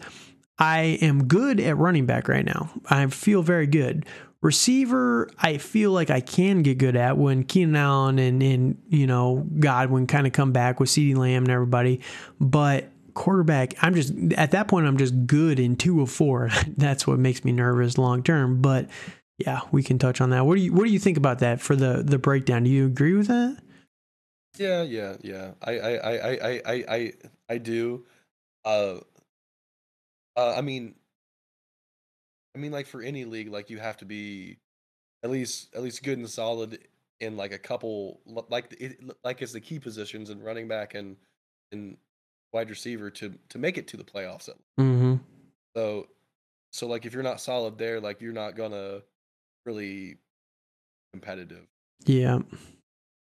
[0.60, 2.70] I am good at running back right now.
[2.90, 4.06] I feel very good.
[4.42, 9.08] Receiver, I feel like I can get good at when Keenan Allen and, and you
[9.08, 12.02] know, Godwin kind of come back with CeeDee Lamb and everybody.
[12.40, 16.50] But quarterback, I'm just at that point I'm just good in two of four.
[16.78, 18.62] That's what makes me nervous long term.
[18.62, 18.88] But
[19.38, 20.46] yeah, we can touch on that.
[20.46, 22.64] What do you what do you think about that for the the breakdown?
[22.64, 23.58] Do you agree with that?
[24.58, 25.52] Yeah, yeah, yeah.
[25.62, 27.14] I I I I I I,
[27.50, 28.06] I do.
[28.64, 29.00] Uh,
[30.36, 30.96] uh, I mean,
[32.56, 34.58] I mean, like for any league, like you have to be
[35.24, 36.80] at least at least good and solid
[37.20, 41.18] in like a couple like it, like it's the key positions and running back and
[41.72, 41.98] and
[42.54, 44.50] wide receiver to to make it to the playoffs.
[44.80, 45.16] Mm-hmm.
[45.76, 46.08] So,
[46.72, 49.02] so like if you're not solid there, like you're not gonna
[49.66, 50.18] really
[51.14, 51.68] competitive.
[52.06, 52.40] Yeah.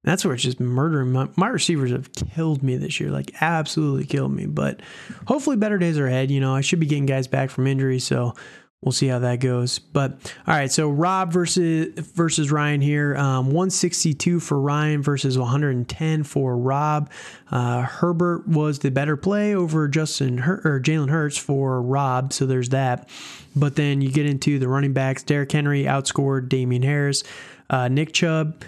[0.03, 1.11] That's where it's just murdering.
[1.11, 4.45] My, my, receivers have killed me this year, like absolutely killed me.
[4.45, 4.81] But
[5.25, 6.31] hopefully, better days are ahead.
[6.31, 8.33] You know, I should be getting guys back from injury, so
[8.81, 9.79] we'll see how that goes.
[9.79, 10.11] But
[10.47, 16.57] all right, so Rob versus versus Ryan here, um, 162 for Ryan versus 110 for
[16.57, 17.09] Rob.
[17.51, 22.45] Uh, Herbert was the better play over Justin Her- or Jalen Hurts for Rob, so
[22.45, 23.09] there's that.
[23.55, 25.23] But then you get into the running backs.
[25.23, 27.23] Derrick Henry outscored Damien Harris.
[27.69, 28.63] Uh, Nick Chubb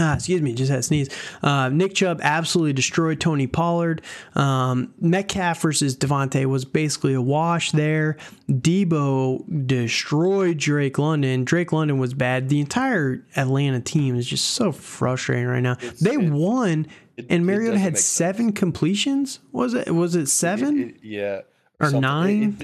[0.00, 1.08] Ah, excuse me, just had a sneeze.
[1.42, 4.00] Uh, Nick Chubb absolutely destroyed Tony Pollard.
[4.36, 8.16] Um, Metcalf versus Davante was basically a wash there.
[8.48, 11.44] Deebo destroyed Drake London.
[11.44, 12.48] Drake London was bad.
[12.48, 15.76] The entire Atlanta team is just so frustrating right now.
[15.80, 16.86] It's, they it, won,
[17.16, 18.58] it, and Mariota had seven sense.
[18.58, 19.40] completions.
[19.50, 19.90] Was it?
[19.90, 20.96] Was it seven?
[21.02, 21.40] yeah.
[21.80, 22.00] Or Something.
[22.00, 22.56] nine?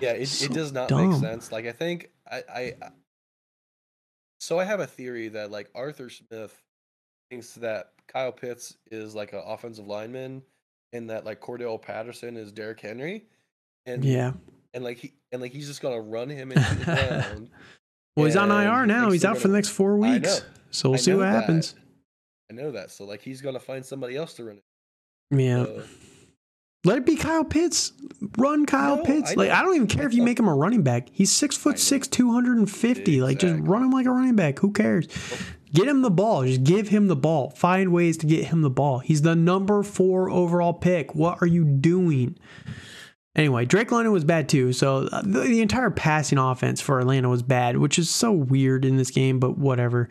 [0.00, 1.10] yeah, it, so does not dumb.
[1.10, 1.52] make sense.
[1.52, 2.72] Like I think I, I
[4.40, 6.60] so I have a theory that like Arthur Smith
[7.30, 10.42] thinks that Kyle Pitts is like an offensive lineman
[10.92, 13.26] and that like Cordell Patterson is Derrick Henry.
[13.86, 14.32] And yeah.
[14.72, 17.50] And like he and like he's just gonna run him into the ground.
[18.16, 19.10] well, he's on IR now.
[19.10, 20.42] He's out gonna, for the next four weeks.
[20.70, 21.32] So we'll see what that.
[21.32, 21.74] happens.
[22.50, 22.90] I know that.
[22.90, 24.64] So like he's gonna find somebody else to run it.
[25.30, 25.64] Yeah.
[25.64, 25.82] So,
[26.84, 27.92] let it be Kyle Pitts.
[28.38, 29.32] Run Kyle no, Pitts.
[29.32, 31.08] I like I don't even care if you make him a running back.
[31.12, 33.16] He's six foot six, two hundred and fifty.
[33.16, 33.20] Exactly.
[33.20, 34.58] Like just run him like a running back.
[34.58, 35.06] Who cares?
[35.72, 36.44] Get him the ball.
[36.44, 37.50] Just give him the ball.
[37.50, 38.98] Find ways to get him the ball.
[38.98, 41.14] He's the number four overall pick.
[41.14, 42.36] What are you doing?
[43.36, 44.72] Anyway, Drake London was bad too.
[44.72, 48.84] So uh, the, the, entire passing offense for Atlanta was bad, which is so weird
[48.84, 50.08] in this game, but whatever.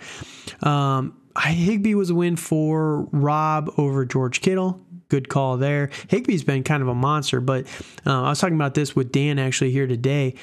[0.64, 5.90] Um, Higbee was a win for Rob over George Kittle good call there.
[6.10, 7.66] Higbee's been kind of a monster, but
[8.06, 10.36] uh, I was talking about this with Dan actually here today.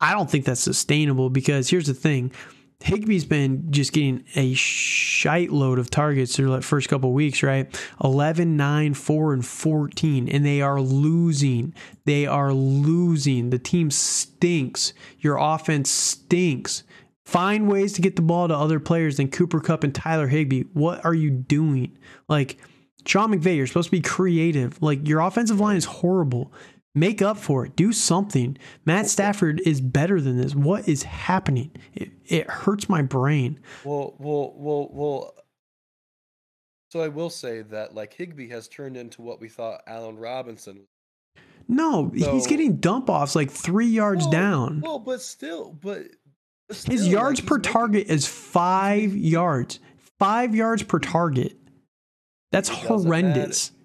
[0.00, 2.32] I don't think that's sustainable because here's the thing.
[2.80, 7.68] Higbee's been just getting a shite load of targets through the first couple weeks, right?
[8.04, 10.28] 11, 9, 4, and 14.
[10.28, 11.74] And they are losing.
[12.04, 13.50] They are losing.
[13.50, 14.92] The team stinks.
[15.18, 16.84] Your offense stinks.
[17.24, 20.64] Find ways to get the ball to other players than Cooper Kupp and Tyler Higbee.
[20.72, 21.98] What are you doing?
[22.28, 22.58] Like
[23.08, 24.80] Sean McVay, you're supposed to be creative.
[24.82, 26.52] Like your offensive line is horrible.
[26.94, 27.74] Make up for it.
[27.74, 28.58] Do something.
[28.84, 30.54] Matt Stafford is better than this.
[30.54, 31.70] What is happening?
[31.94, 33.60] It, it hurts my brain.
[33.84, 35.34] Well, well, well, well.
[36.90, 40.86] So I will say that like Higbee has turned into what we thought Allen Robinson.
[41.66, 44.80] No, so, he's getting dump offs like three yards well, down.
[44.80, 46.06] Well, but still, but
[46.70, 49.80] Still, His yards like per making, target is five yards.
[50.18, 51.56] Five yards per target.
[52.52, 53.72] That's horrendous.
[53.72, 53.84] Matter.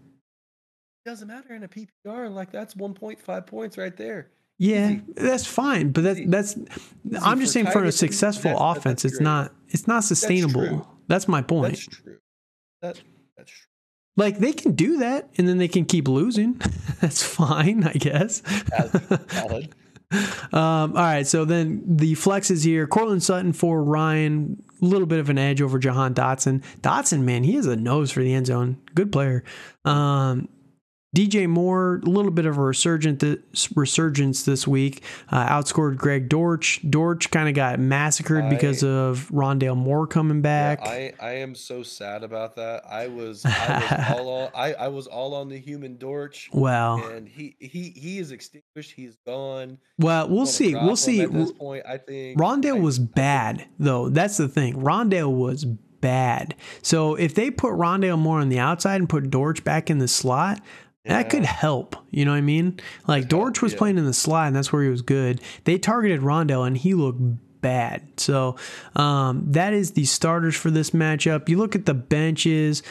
[1.06, 2.34] It doesn't matter in a PPR.
[2.34, 4.30] Like that's 1.5 points right there.
[4.60, 5.02] Yeah, Easy.
[5.16, 6.56] that's fine, but that's that's.
[6.56, 10.62] Easy I'm just saying for a successful that's, offense, that's it's not it's not sustainable.
[10.62, 11.74] That's, that's, my point.
[11.74, 12.18] That's true.
[12.82, 13.02] That
[13.36, 13.68] that's true.
[14.16, 16.62] Like they can do that, and then they can keep losing.
[17.02, 18.42] that's fine, I guess.
[18.42, 18.92] Valid.
[19.30, 19.76] Valid.
[20.54, 22.86] Um, all right, so then the flexes here.
[22.86, 26.64] Courtland Sutton for Ryan, little bit of an edge over Jahan Dotson.
[26.82, 28.78] Dotson, man, he has a nose for the end zone.
[28.96, 29.44] Good player.
[29.86, 30.50] Um,
[31.16, 33.24] DJ Moore, a little bit of a resurgence
[33.76, 35.04] resurgence this week.
[35.30, 36.80] Uh, outscored Greg Dortch.
[36.90, 40.80] Dortch kind of got massacred I, because of Rondale Moore coming back.
[40.84, 42.84] Yeah, I, I am so sad about that.
[42.90, 46.50] I was I was all I, I was all on the human Dortch.
[46.52, 48.92] Well, and he he he is extinguished.
[48.92, 49.78] He's gone.
[50.00, 50.74] Well, we'll see.
[50.74, 51.22] We'll see.
[51.22, 54.10] At this point, I think Rondale I, was bad though.
[54.10, 54.76] That's the thing.
[54.82, 55.66] Rondale was
[56.04, 56.54] bad.
[56.82, 60.08] So if they put Rondale Moore on the outside and put Dortch back in the
[60.10, 60.60] slot,
[61.06, 61.18] yeah.
[61.18, 61.96] That could help.
[62.12, 62.80] You know what I mean?
[63.08, 63.78] Like Dortch was yeah.
[63.80, 65.42] playing in the slot, and that's where he was good.
[65.66, 67.22] They targeted Rondale, and he looked
[67.64, 68.20] bad.
[68.20, 68.58] So
[68.96, 71.50] um, that is the starters for this matchup.
[71.50, 72.84] You look at the benches.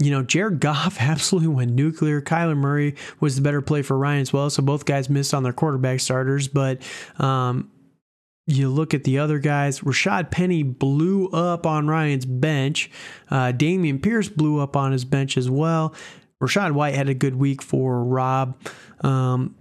[0.00, 2.22] You know, Jared Goff absolutely went nuclear.
[2.22, 4.48] Kyler Murray was the better play for Ryan as well.
[4.50, 6.46] So both guys missed on their quarterback starters.
[6.46, 6.82] But
[7.18, 7.70] um,
[8.46, 9.80] you look at the other guys.
[9.80, 12.90] Rashaad Penny blew up on Ryan's bench.
[13.30, 15.94] Uh, Dameon Pierce blew up on his bench as well.
[16.42, 18.56] Rachaad White had a good week for Rob.
[19.00, 19.54] Um,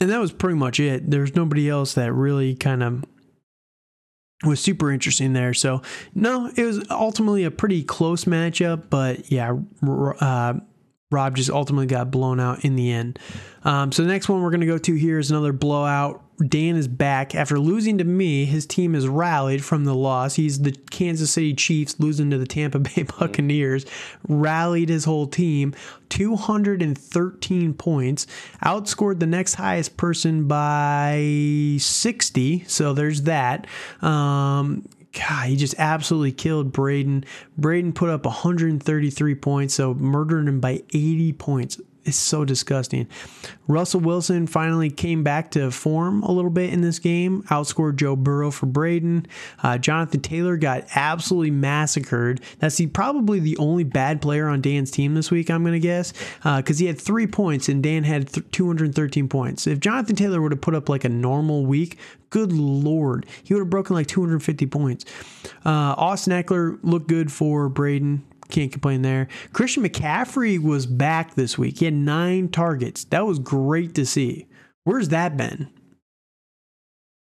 [0.00, 1.10] and that was pretty much it.
[1.10, 3.04] There's nobody else that really kind of
[4.44, 5.52] was super interesting there.
[5.54, 5.82] So,
[6.14, 9.56] no, it was ultimately a pretty close matchup, but yeah,
[10.20, 10.54] uh,
[11.10, 13.18] Rob just ultimately got blown out in the end.
[13.64, 16.22] Um, so the next one we're going to go to here is another blowout.
[16.46, 18.44] Dan is back after losing to me.
[18.44, 20.34] His team has rallied from the loss.
[20.34, 23.86] He's the Kansas City Chiefs losing to the Tampa Bay Buccaneers.
[24.28, 25.74] Rallied his whole team,
[26.10, 28.26] 213 points.
[28.62, 32.64] Outscored the next highest person by 60.
[32.66, 33.66] So there's that.
[34.02, 34.84] Um,
[35.18, 37.24] God, he just absolutely killed Braden.
[37.56, 43.06] Braden put up 133 points, so murdered him by 80 points is so disgusting.
[43.66, 48.16] Russell Wilson finally came back to form a little bit in this game, outscored Joe
[48.16, 49.26] Burrow for Braden.
[49.62, 52.40] Uh, Jonathan Taylor got absolutely massacred.
[52.58, 55.80] That's the, probably the only bad player on Dan's team this week, I'm going to
[55.80, 59.66] guess, because uh, he had three points and Dan had th- 213 points.
[59.66, 61.98] If Jonathan Taylor would have put up like a normal week,
[62.30, 65.04] good lord, he would have broken like 250 points.
[65.64, 68.24] Uh, Austin Ekeler looked good for Braden.
[68.50, 69.28] Can't complain there.
[69.52, 71.78] Christian McCaffrey was back this week.
[71.78, 73.04] He had nine targets.
[73.04, 74.46] That was great to see.
[74.84, 75.70] Where's that been?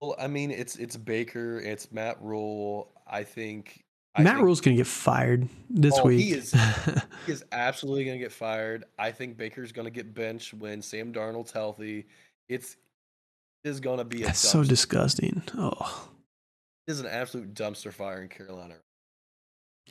[0.01, 2.93] Well, I mean, it's it's Baker, it's Matt Rhule.
[3.07, 3.83] I think
[4.15, 6.21] I Matt think, Rhule's gonna get fired this oh, week.
[6.21, 6.53] He is
[7.27, 8.85] he is absolutely gonna get fired.
[8.99, 12.07] I think Baker's gonna get benched when Sam Darnold's healthy.
[12.49, 12.77] It's
[13.65, 15.43] it is gonna be a That's so disgusting.
[15.57, 16.11] Oh.
[16.87, 18.75] It is an absolute dumpster fire in Carolina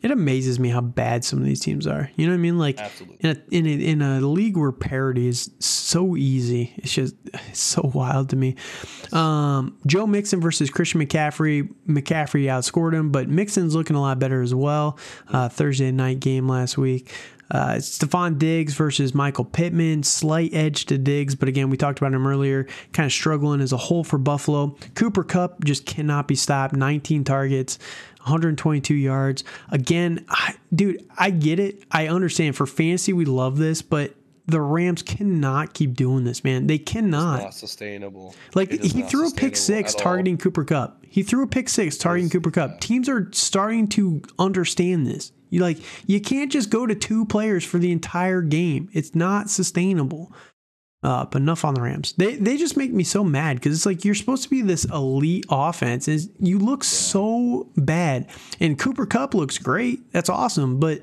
[0.02, 2.12] it amazes me how bad some of these teams are.
[2.16, 2.58] You know what I mean?
[2.58, 3.18] Like Absolutely.
[3.22, 7.60] in a, in a, in a league where parity is so easy, it's just it's
[7.60, 8.56] so wild to me.
[9.14, 11.74] Um, Joe Mixon versus Christian McCaffrey.
[11.88, 15.00] McCaffrey outscored him, but Mixon's looking a lot better as well.
[15.28, 17.12] Uh, Thursday night game last week.
[17.52, 22.14] Uh, Stefon Diggs versus Michael Pittman, slight edge to Diggs, but again, we talked about
[22.14, 24.76] him earlier, kind of struggling as a whole for Buffalo.
[24.96, 27.78] Cooper Kupp just cannot be stopped, 19 targets.
[28.26, 29.44] 122 yards.
[29.70, 31.84] Again, I, dude, I get it.
[31.92, 32.56] I understand.
[32.56, 34.16] For fantasy, we love this, but
[34.48, 36.68] the Rams cannot keep doing this, man.
[36.68, 37.36] They cannot.
[37.36, 38.36] It's not sustainable.
[38.54, 41.06] Like he threw a pick six targeting Cooper Kupp.
[41.08, 42.80] He threw a pick six targeting Cooper Kupp.
[42.80, 45.32] Teams are starting to understand this.
[45.50, 48.90] You like you can't just go to two players for the entire game.
[48.94, 50.34] It's not sustainable.
[51.06, 52.14] Uh, but enough on the Rams.
[52.18, 54.86] They they just make me so mad because it's like you're supposed to be this
[54.86, 56.90] elite offense, and you look yeah.
[56.90, 58.28] so bad.
[58.60, 60.12] And Cooper Kupp looks great.
[60.12, 60.80] That's awesome.
[60.80, 61.02] But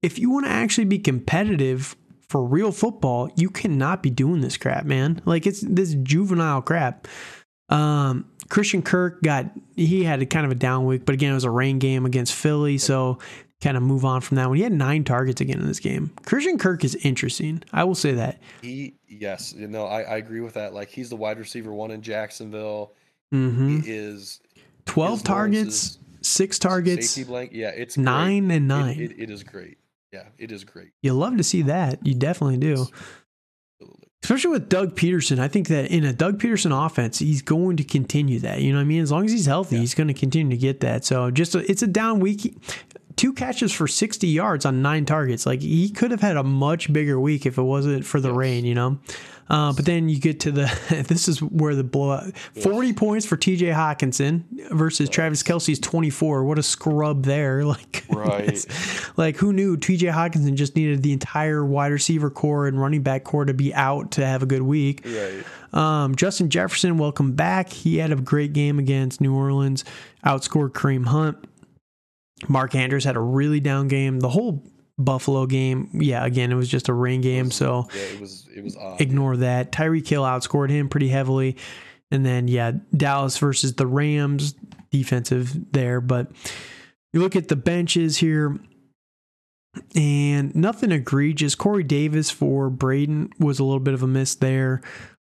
[0.00, 1.94] if you want to actually be competitive
[2.30, 5.20] for real football, you cannot be doing this crap, man.
[5.26, 7.06] Like it's this juvenile crap.
[7.68, 9.44] Um, Christian Kirk got
[9.76, 12.06] he had a kind of a down week, but again it was a rain game
[12.06, 13.18] against Philly, so
[13.62, 14.56] kind of move on from that one.
[14.56, 16.10] He had nine targets again in this game.
[16.26, 17.62] Christian Kirk is interesting.
[17.72, 18.40] I will say that.
[18.62, 20.74] He yes, you know, I, I agree with that.
[20.74, 22.92] Like he's the wide receiver one in Jacksonville.
[23.34, 23.80] Mm-hmm.
[23.80, 24.40] He is
[24.86, 27.50] 12 his targets, six targets, safety blank.
[27.52, 28.56] Yeah, it's nine great.
[28.56, 29.00] and It- nine.
[29.00, 29.78] It, it is great.
[30.12, 30.92] Yeah, it is great.
[31.02, 32.06] you love to see that.
[32.06, 32.86] You definitely do.
[33.80, 34.08] Absolutely.
[34.22, 35.38] Especially with Doug Pederson.
[35.38, 38.60] I think that in a Doug Pederson offense, he's going to continue that.
[38.62, 39.02] You know what I mean?
[39.02, 39.80] As long as he's healthy, Yeah.
[39.82, 41.04] he's going to continue to get that.
[41.04, 42.56] So just a, it's a down week.
[43.16, 45.46] Two catches for 60 yards on nine targets.
[45.46, 48.36] Like he could have had a much bigger week if it wasn't for the Yes.
[48.36, 48.98] rain, you know?
[49.48, 53.36] Uh, but then you get to the, this is where the blowout 40 points for
[53.36, 54.42] TJ Hockenson
[54.72, 56.44] versus Travis Kelce's 24.
[56.44, 57.64] What a scrub there.
[57.64, 58.66] Like, Right.
[59.16, 63.24] like who knew TJ Hockenson just needed the entire wide receiver core and running back
[63.24, 65.04] core to be out to have a good week.
[65.06, 65.44] Right.
[65.72, 67.70] Um, Justin Jefferson, welcome back.
[67.72, 69.84] He had a great game against New Orleans,
[70.24, 71.36] outscored Kareem Hunt.
[72.48, 74.20] Mark Andrews had a really down game.
[74.20, 74.62] The whole
[74.98, 78.64] Buffalo game, yeah, again, it was just a rain game, so Yeah, it was it
[78.64, 79.00] was odd.
[79.00, 79.72] ignore that.
[79.72, 81.56] Tyreek Hill outscored him pretty heavily.
[82.10, 84.54] And then, yeah, Dallas versus the Rams,
[84.90, 86.00] defensive there.
[86.00, 86.30] But
[87.12, 88.58] you look at the benches here,
[89.94, 91.54] and nothing egregious.
[91.54, 94.80] Corey Davis for Braden was a little bit of a miss there.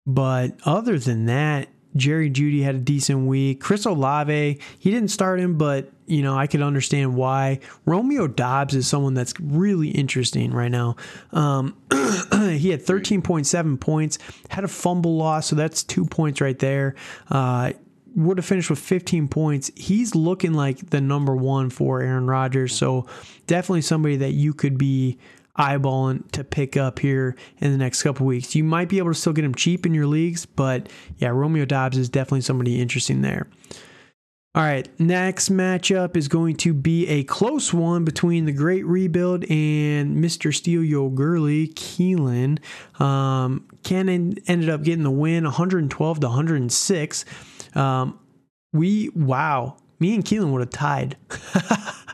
[0.06, 3.60] But other than that, Jerry Jeudy had a decent week.
[3.60, 7.60] Chris Olave, he didn't start him, but you know I could understand why.
[7.86, 10.96] Romeo Doubs is someone that's really interesting right now.
[11.32, 16.94] Um, he had 13.7 points, had a fumble loss, so that's two points right there.
[17.30, 17.72] Uh,
[18.16, 19.70] would have finished with 15 points.
[19.76, 23.06] He's looking like the number one for Aaron Rodgers, so
[23.46, 25.18] definitely somebody that you could be
[25.58, 28.54] eyeballing to pick up here in the next couple weeks.
[28.54, 30.88] You might be able to still get him cheap in your leagues, but
[31.18, 33.46] yeah, Romeo Doubs is definitely somebody interesting there.
[34.52, 39.44] All right, next matchup is going to be a close one between the Great Rebuild
[39.44, 40.52] and Mr.
[40.52, 42.58] Steel Yo Gurley, Keelan.
[43.00, 47.24] Um, Ken ended up getting the win 112 to 106.
[47.76, 48.18] Um,
[48.72, 51.16] we, wow, me and Keelan would have tied.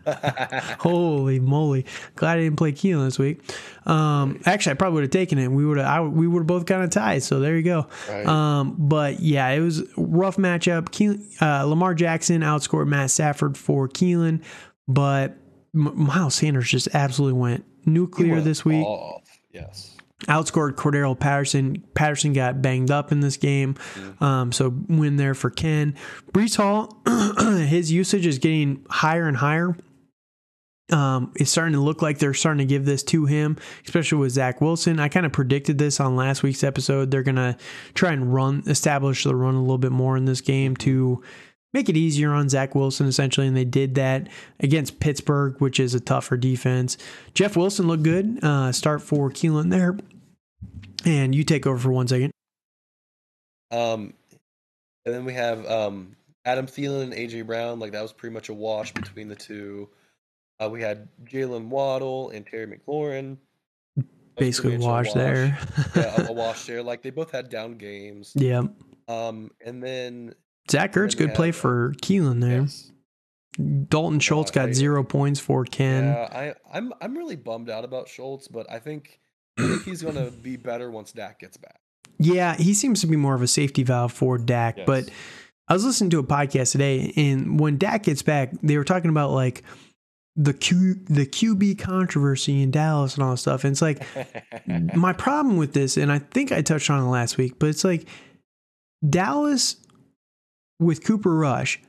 [0.78, 1.84] Holy moly!
[2.14, 3.40] Glad I didn't play Keelan this week.
[3.86, 5.48] Um, actually, I probably would have taken it.
[5.50, 6.12] We would have.
[6.12, 7.22] We would have both kind of tied.
[7.22, 7.88] So there you go.
[8.08, 8.26] Right.
[8.26, 10.90] Um, but yeah, it was a rough matchup.
[10.90, 14.42] Keelan, uh, Lamar Jackson outscored Matt Stafford for Keelan,
[14.86, 15.36] but
[15.74, 19.22] M- Miles Sanders just absolutely went nuclear went this week off.
[19.52, 19.95] Yes.
[20.24, 21.84] Outscored Cordarrelle Patterson.
[21.94, 23.76] Patterson got banged up in this game,
[24.20, 25.94] um, so win there for Ken.
[26.32, 27.02] Breece Hall,
[27.66, 29.76] his usage is getting higher and higher.
[30.90, 34.32] Um, it's starting to look like they're starting to give this to him, especially with
[34.32, 35.00] Zach Wilson.
[35.00, 37.10] I kind of predicted this on last week's episode.
[37.10, 37.56] They're gonna
[37.94, 41.22] try and run, establish the run a little bit more in this game to
[41.72, 43.46] make it easier on Zach Wilson, essentially.
[43.46, 44.28] And they did that
[44.60, 46.96] against Pittsburgh, which is a tougher defense.
[47.34, 48.38] Jeff Wilson looked good.
[48.42, 49.96] Uh, start for Keelan there.
[51.04, 52.32] And you take over for one second.
[53.70, 54.14] Um,
[55.04, 57.78] and then we have um Adam Thielen and AJ Brown.
[57.78, 59.88] Like that was pretty much a wash between the two.
[60.58, 63.36] Uh, we had Jaylen Waddle and Terry McLaurin.
[64.36, 65.58] Basically, a wash there.
[65.94, 66.82] yeah, a, a wash there.
[66.82, 68.32] Like they both had down games.
[68.34, 68.62] yeah.
[69.08, 70.34] Um, and then
[70.70, 72.62] Zach Ertz, good play for Keelan there.
[72.62, 72.90] yes,
[73.88, 76.04] Dalton Schultz got zero points for Ken.
[76.04, 79.20] yeah, I I'm I'm really bummed out about Schultz, but I think
[79.58, 81.80] I think he's gonna be better once Dak gets back.
[82.18, 84.78] Yeah, he seems to be more of a safety valve for Dak.
[84.78, 84.86] Yes.
[84.86, 85.10] But
[85.68, 89.10] I was listening to a podcast today, and when Dak gets back, they were talking
[89.10, 89.62] about like
[90.34, 93.64] the Q the QB controversy in Dallas and all that stuff.
[93.64, 94.02] And it's like
[94.94, 97.84] my problem with this, and I think I touched on it last week, but it's
[97.84, 98.06] like
[99.08, 99.76] Dallas
[100.78, 101.80] with Cooper Rush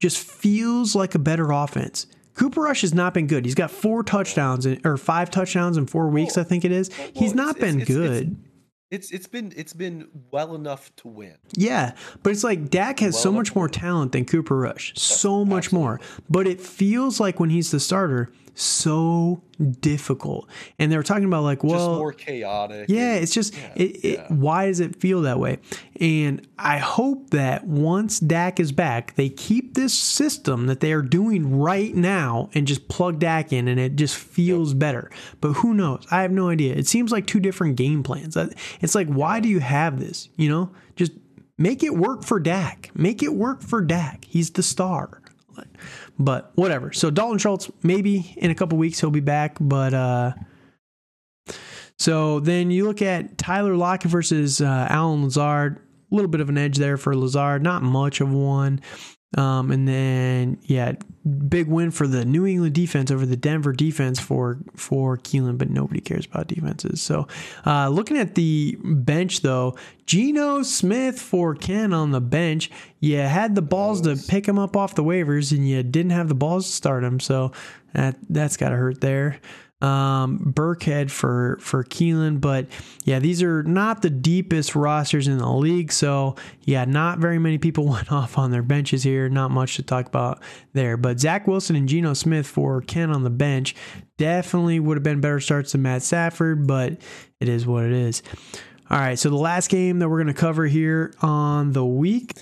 [0.00, 2.06] just feels like a better offense.
[2.34, 3.44] Cooper Rush has not been good.
[3.46, 6.90] He's got four touchdowns in, or five touchdowns in four weeks, I think it is.
[7.14, 8.36] He's not been good.
[8.90, 11.36] It's it's been it's been well enough to win.
[11.54, 14.92] Yeah, but it's like Dak has Well so much more talent than Cooper Rush.
[14.96, 16.00] So much more.
[16.30, 18.30] But it feels like when he's the starter,
[18.60, 19.42] so
[19.80, 20.48] difficult.
[20.78, 22.86] And they were talking about like, well, Just more chaotic.
[22.88, 24.26] yeah, and- it's just yeah, it, it yeah.
[24.28, 25.58] why does it feel that way?
[26.00, 31.02] And I hope that once Dak is back, they keep this system that they are
[31.02, 35.10] doing right now and just plug Dak in and it just feels better.
[35.40, 36.06] But who knows?
[36.10, 36.74] I have no idea.
[36.74, 38.36] It seems like two different game plans.
[38.80, 40.28] It's like why do you have this?
[40.36, 40.70] You know?
[40.96, 41.12] Just
[41.58, 42.90] make it work for Dak.
[42.94, 44.24] Make it work for Dak.
[44.26, 45.20] He's the star.
[46.18, 46.92] But whatever.
[46.92, 50.32] So Dalton Schultz, maybe in a couple weeks he'll be back, but uh
[51.98, 55.80] so then you look at Tyler Lockett versus uh, Allen Lazard.
[56.12, 58.80] A little bit of an edge there for Lazard, not much of one.
[59.36, 60.92] Um, and then yeah,
[61.48, 65.68] big win for the New England defense over the Denver defense for for Keelan, but
[65.68, 67.02] nobody cares about defenses.
[67.02, 67.26] So
[67.66, 72.70] uh, looking at the bench though, Geno Smith for Ken on the bench.
[73.00, 76.28] You had the balls to pick him up off the waivers, and you didn't have
[76.28, 77.18] the balls to start him.
[77.20, 77.52] So
[77.92, 79.40] that that's got to hurt there
[79.82, 82.40] um, Burkhead for for Keelan.
[82.40, 82.66] But
[83.04, 85.92] yeah, these are not the deepest rosters in the league.
[85.92, 89.28] So yeah, not very many people went off on their benches here.
[89.28, 90.96] Not much to talk about there.
[90.96, 93.74] But Zach Wilson and Geno Smith for Ken on the bench
[94.16, 96.98] definitely would have been better starts than Matt Stafford, but
[97.40, 98.22] it is what it is.
[98.88, 102.34] All right, so the last game that we're going to cover here on the week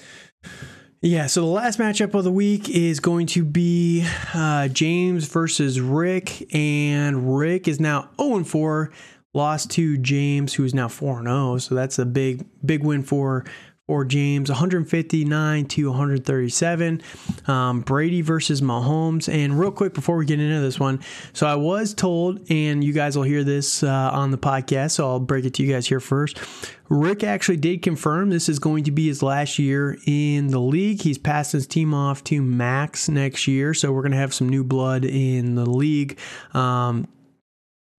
[1.05, 5.79] yeah, so the last matchup of the week is going to be uh, James versus
[5.79, 8.91] Rick, and Rick is now 0 4,
[9.35, 11.59] lost to James, who is now 4 0.
[11.59, 13.45] So that's a big, big win for
[13.87, 17.03] for James, 159 to 137.
[17.47, 19.33] Um, Brady versus Mahomes.
[19.33, 21.01] And real quick before we get into this one,
[21.35, 25.07] so I was told, and you guys will hear this uh, on the podcast, so
[25.07, 26.41] I'll break it to you guys here first.
[26.89, 31.03] Rick actually did confirm this is going to be his last year in the league.
[31.03, 34.49] He's passed his team off to Max next year, so we're going to have some
[34.49, 36.19] new blood in the league.
[36.55, 37.07] Um,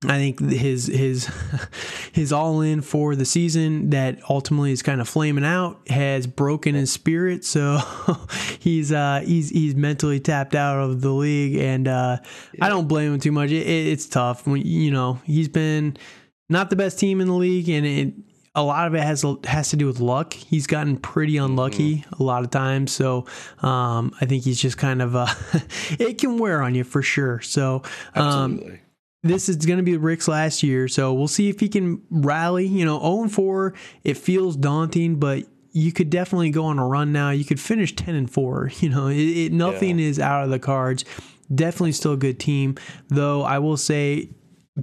[0.10, 1.30] I think his his
[2.12, 6.76] his all in for the season that ultimately is kind of flaming out has broken
[6.76, 7.46] his spirit.
[7.46, 7.80] So
[8.60, 12.18] he's uh, he's he's mentally tapped out of the league, and uh.
[12.62, 13.52] I don't blame him too much.
[13.52, 15.98] It, it, it's tough when you know he's been
[16.50, 18.14] not the best team in the league, and it,
[18.54, 20.34] a lot of it has has to do with luck.
[20.34, 22.22] He's gotten pretty unlucky mm-hmm.
[22.22, 23.26] a lot of times, so
[23.60, 25.28] um, I think he's just kind of uh,
[26.00, 27.42] it can wear on you for sure.
[27.42, 27.84] So
[28.16, 28.82] um, absolutely
[29.26, 32.68] this is going to be Rick's last year, so we'll see if he can rally.
[32.68, 33.74] You know, 0 4,
[34.04, 37.32] it feels daunting, but you could definitely go on a run now.
[37.32, 38.72] You could finish 10 and 4.
[38.80, 40.06] You know, it, it nothing yeah.
[40.06, 41.06] is out of the cards.
[41.54, 42.76] Definitely still a good team,
[43.10, 44.30] though I will say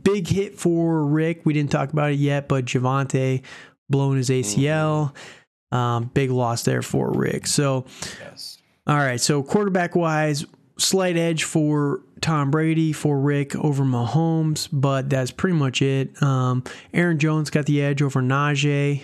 [0.03, 1.43] big hit for Rick.
[1.45, 3.43] We didn't talk about it yet, but Javonte
[3.89, 5.13] blowing his ACL.
[5.13, 5.77] Mm-hmm.
[5.77, 7.47] Um, big loss there for Rick.
[7.47, 7.87] So,
[8.21, 8.59] yes.
[8.87, 9.21] all right.
[9.21, 10.45] So, quarterback wise,
[10.83, 16.23] slight edge for Tom Brady for Rick over Mahomes, but that's pretty much it.
[16.23, 19.03] Um, Aaron Jones got the edge over Najee.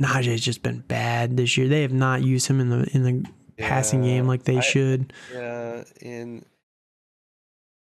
[0.00, 1.68] Najee's just been bad this year.
[1.68, 4.60] They have not used him in the in the yeah, passing game like they I,
[4.60, 5.12] should.
[5.32, 6.44] Yeah, and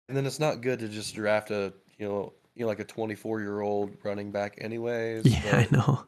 [0.08, 2.84] and then it's not good to just draft a you know you know like a
[2.84, 5.26] 24 year old running back anyways.
[5.26, 6.04] Yeah, I know.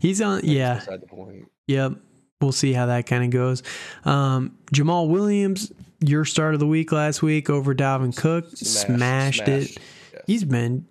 [0.00, 0.40] He's on.
[0.44, 0.80] Yeah.
[0.80, 1.50] The point.
[1.68, 1.92] Yep.
[2.40, 3.64] We'll see how that kind of goes.
[4.04, 8.46] Um, Jamaal Williams your start of the week last week over Dalvin Cook.
[8.54, 9.78] Smash, smashed, it.
[10.12, 10.22] Yes.
[10.26, 10.86] He's been,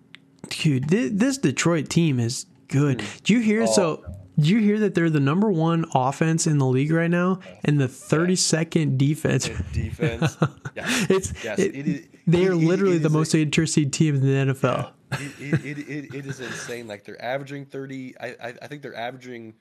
[0.48, 0.88] dude.
[0.88, 2.98] This, this, Detroit team is good.
[2.98, 3.22] Mm.
[3.22, 3.62] Do you hear?
[3.62, 3.66] Oh.
[3.66, 4.04] So,
[4.38, 7.80] do you hear that they're the number one offense in the league right now and
[7.80, 9.48] the 32nd defense?
[9.72, 10.36] Defense.
[10.76, 11.06] yes.
[11.10, 11.58] It's yes.
[11.58, 14.92] It, it is, they are literally it, the most a, interesting team in the NFL.
[15.10, 15.18] Yeah.
[15.40, 16.86] It, it, it is insane.
[16.86, 18.14] Like they're averaging 30.
[18.20, 19.54] I, I, I think they're averaging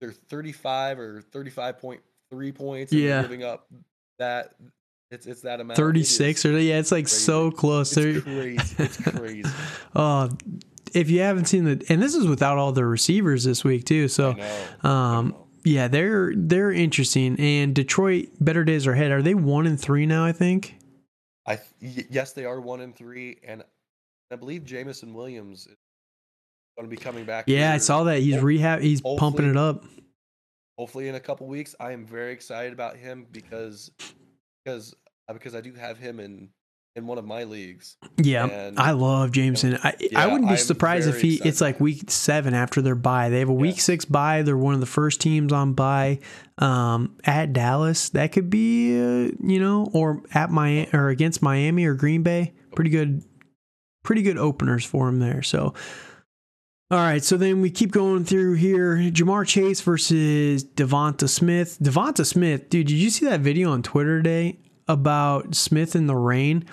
[0.00, 2.92] they're 35 or 35.3 points.
[2.92, 3.22] yeah.
[3.22, 3.68] Giving up
[4.22, 4.54] that
[5.10, 5.76] it's it's that amount.
[5.76, 7.16] Thirty six or yeah, it's like crazy.
[7.16, 7.96] so close.
[7.96, 8.74] It's crazy.
[8.78, 9.50] It's crazy.
[9.94, 10.30] oh,
[10.94, 14.08] if you haven't seen the, and this is without all the receivers this week too.
[14.08, 14.34] So,
[14.82, 17.38] um, yeah, they're they're interesting.
[17.38, 19.10] And Detroit, better days are ahead.
[19.10, 20.24] Are they one and three now?
[20.24, 20.76] I think.
[21.46, 23.64] I yes, they are one and three, and
[24.30, 25.76] I believe Jameson Williams is
[26.78, 27.44] going to be coming back.
[27.48, 28.80] Yeah, I saw that he's rehab.
[28.80, 29.84] He's pumping it up
[30.82, 31.76] hopefully in a couple weeks.
[31.78, 33.92] I am very excited about him because
[34.64, 34.92] because
[35.28, 36.48] uh, because I do have him in
[36.96, 37.96] in one of my leagues.
[38.20, 39.78] Yeah, and, I love Jameson.
[39.84, 41.40] I yeah, I wouldn't be surprised if he.
[41.44, 43.28] It's like week seven after their bye.
[43.28, 44.42] They have a week six bye.
[44.42, 46.18] They're one of the first teams on bye
[46.58, 48.08] um, at Dallas.
[48.08, 52.54] That could be, uh, you know, or at Miami or against Miami or Green Bay.
[52.74, 53.22] Pretty good,
[54.02, 55.42] pretty good openers for him there.
[55.42, 55.74] So
[56.92, 58.98] all right, so then we keep going through here.
[58.98, 61.78] Ja'Marr Chase versus Devonta Smith.
[61.80, 66.14] Devonta Smith, dude, did you see that video on Twitter today about Smith in the
[66.14, 66.66] rain?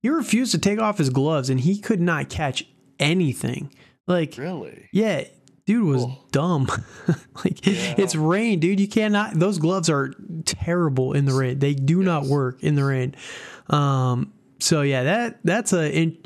[0.00, 2.64] He refused to take off his gloves and he could not catch
[2.98, 3.70] anything.
[4.06, 4.88] Like, really?
[4.90, 5.24] Yeah,
[5.66, 6.26] dude was cool.
[6.32, 6.68] dumb.
[7.44, 7.94] like, yeah.
[7.98, 8.80] it's rain, dude.
[8.80, 9.34] You cannot.
[9.34, 10.14] Those gloves are
[10.46, 11.58] terrible in the rain.
[11.58, 12.06] They do yes.
[12.06, 13.14] not work in the rain.
[13.68, 14.32] Um.
[14.60, 15.94] So yeah, that that's a.
[15.94, 16.16] In,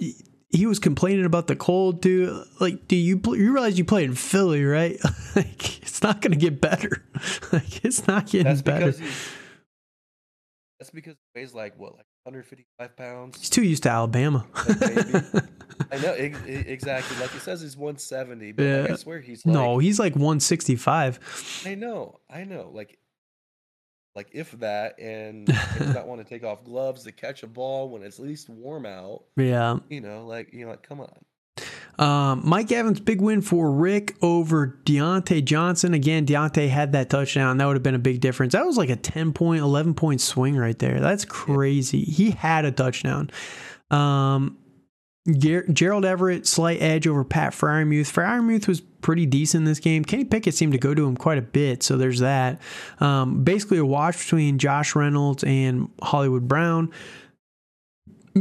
[0.52, 2.44] he was complaining about the cold too.
[2.60, 4.98] Like, do you you realize you play in Philly, right?
[5.36, 7.02] like, it's not going to get better.
[7.52, 8.92] like, it's not getting that's better.
[10.78, 13.38] That's because he weighs like what, like 155 pounds.
[13.38, 14.44] He's too used to Alabama.
[15.90, 17.18] I know exactly.
[17.18, 18.92] Like he says, he's 170, but like, Yeah.
[18.92, 21.62] I swear he's like, no, he's like 165.
[21.66, 22.70] I know, I know.
[22.72, 22.98] Like,
[24.14, 25.48] like if that, and
[25.80, 28.86] not want to take off gloves to catch a ball when it's at least warm
[28.86, 29.24] out.
[29.36, 29.78] Yeah.
[29.88, 31.24] You know, like you know, like come on.
[31.98, 35.92] Um, Mike Evans, big win for Rick over Diontae Johnson.
[35.92, 37.58] Again, Diontae had that touchdown.
[37.58, 38.54] That would have been a big difference.
[38.54, 41.00] That was like a 10 point, 11 point swing right there.
[41.00, 42.02] That's crazy.
[42.02, 43.30] He had a touchdown.
[43.90, 44.56] Um,
[45.30, 48.10] Ger- Gerald Everett, slight edge over Pat Freiermuth.
[48.12, 50.04] Freiermuth was pretty decent this game.
[50.04, 52.60] Kenny Pickett seemed to go to him quite a bit, so there's that.
[52.98, 56.90] Um, basically, a wash between Josh Reynolds and Hollywood Brown.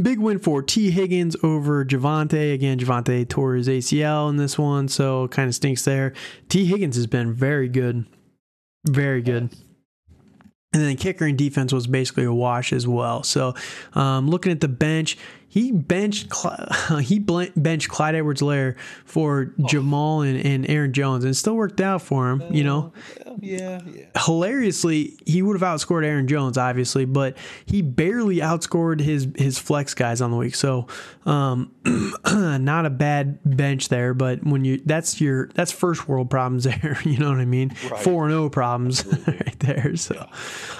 [0.00, 2.54] Big win for Tee Higgins over Javonte.
[2.54, 6.14] Again, Javonte tore his ACL in this one, so kind of stinks there.
[6.48, 8.06] Tee Higgins has been very good.
[8.88, 9.54] Very good.
[10.74, 13.22] And then kicker and defense was basically a wash as well.
[13.22, 13.54] So,
[13.92, 15.18] um, looking at the bench,
[15.52, 16.32] he benched
[17.02, 18.74] he benched Clyde Edwards-Helaire
[19.04, 22.42] for Jamaal and, and Aaron Jones, and it still worked out for him.
[22.54, 22.92] You know,
[23.26, 24.06] Well, yeah, yeah.
[24.24, 29.92] hilariously, he would have outscored Aaron Jones, obviously, but he barely outscored his his flex
[29.92, 30.54] guys on the week.
[30.54, 30.86] So,
[31.26, 31.70] um,
[32.24, 34.14] not a bad bench there.
[34.14, 36.98] But when you that's your that's first world problems there.
[37.04, 37.68] You know what I mean?
[37.74, 39.96] Four and zero problems right there.
[39.96, 40.26] So,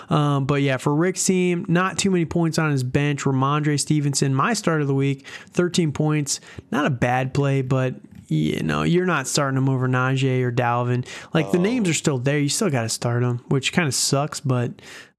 [0.09, 3.25] um, but yeah, for Rick's team, not too many points on his bench.
[3.25, 6.41] Rhamondre Stevenson, my start of the week, thirteen points.
[6.71, 7.95] Not a bad play, but
[8.29, 11.07] you know, you're not starting him over Najee or Dalvin.
[11.35, 12.39] Like the names are still there.
[12.39, 14.41] You still got to start them, which kind of sucks.
[14.41, 14.71] But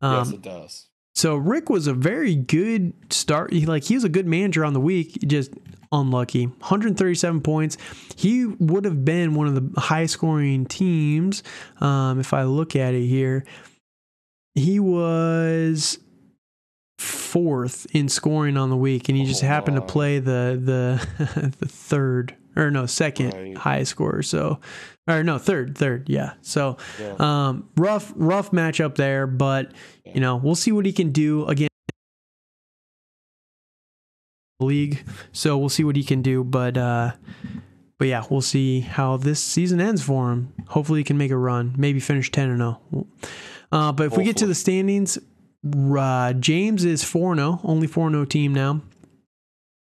[0.01, 0.87] um, yes, it does.
[1.13, 3.53] so Rick was a very good start.
[3.53, 5.51] He, like he was a good manager on the week, just
[5.91, 6.47] unlucky.
[6.47, 7.77] 137 points.
[8.15, 11.43] He would have been one of the high scoring teams.
[11.81, 13.45] Um, if I look at it here,
[14.55, 15.99] he was
[17.03, 21.51] fourth in scoring on the week, and he just Oh, happened to play the the
[21.59, 23.57] the third or no second Right.
[23.57, 24.23] highest scorer.
[24.23, 24.59] So
[25.07, 26.33] or no third third yeah.
[26.41, 27.15] So Yeah.
[27.19, 29.71] um, rough rough matchup there, but
[30.05, 31.67] you know we'll see what he can do again.
[34.59, 35.03] League,
[35.33, 37.11] so we'll see what he can do, but uh,
[37.97, 40.53] but yeah, we'll see how this season ends for him.
[40.69, 43.07] Hopefully, he can make a run, maybe finish ten and zero.
[43.73, 45.17] Uh, but if we get to the standings,
[45.97, 48.81] uh, James is four zero, only four zero team now.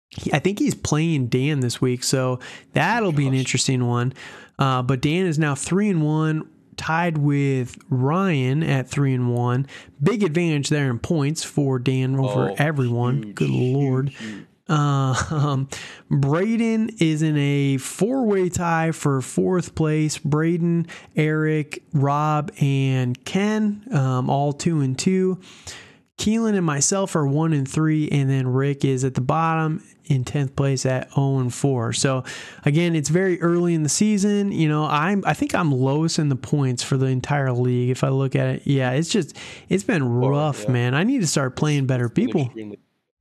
[0.10, 2.40] He, I think he's playing Dan this week, so
[2.74, 4.14] that'll be an interesting one.
[4.58, 9.68] Uh, but Dan is now three and one, tied with Ryan at three and one.
[10.02, 13.22] Big advantage there in points for Dan over Oh, everyone.
[13.24, 14.10] huge, Good lord.
[14.10, 14.46] huge, huge.
[14.70, 15.70] Um,
[16.10, 20.18] Braden is in a four way tie for fourth place.
[20.18, 25.40] Braden, Eric, Rob, and Ken, um, all two and two.
[26.18, 30.24] Keelan and myself are one and three, and then Rick is at the bottom in
[30.24, 31.94] tenth place at zero and four.
[31.94, 32.24] So
[32.66, 34.52] again, it's very early in the season.
[34.52, 37.92] You know, I'm I think I'm lowest in the points for the entire league.
[37.92, 39.38] If I look at it, yeah, it's just
[39.70, 40.72] it's been rough, yeah.
[40.72, 40.96] man.
[40.96, 42.50] I need to start playing better people.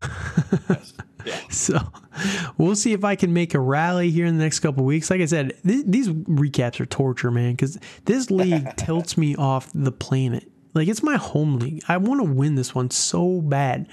[1.27, 1.71] extremely- Yes.
[1.71, 1.83] Yeah.
[1.89, 5.11] So we'll see if I can make a rally here in the next couple weeks.
[5.11, 9.71] Like I said, th- these recaps are torture, man, because this league tilts me off
[9.75, 10.51] the planet.
[10.75, 11.83] Like it's my home league.
[11.89, 13.89] I want to win this one so bad.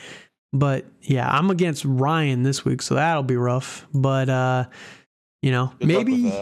[0.55, 3.87] But yeah, I'm against Ryan this week, so that'll be rough.
[3.93, 4.65] But uh,
[5.43, 6.33] you know, Good maybe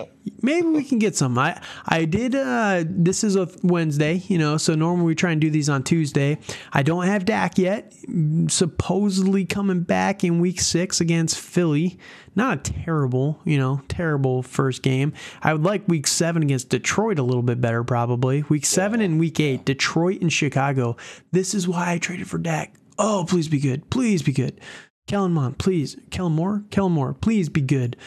[0.43, 1.35] maybe we can get some.
[1.35, 2.35] I I did.
[2.35, 5.81] Uh, this is a Wednesday, you know, so normally we try and do these on
[5.81, 6.37] Tuesday.
[6.71, 7.95] I don't have Dak yet.
[8.47, 11.97] Supposedly coming back in Week Six against Philly.
[12.35, 15.13] Not a terrible, you know, terrible first game.
[15.41, 18.43] I would like Week Seven against Detroit a little bit better, probably.
[18.43, 20.95] Week Seven and Week Eight, Detroit and Chicago.
[21.31, 22.75] This is why I traded for Dak.
[22.99, 23.89] Oh, please be good.
[23.89, 24.61] Please be good.
[25.07, 25.97] Kellen Mond, please.
[26.11, 27.97] Kellen Moore, Kellen Moore, please be good.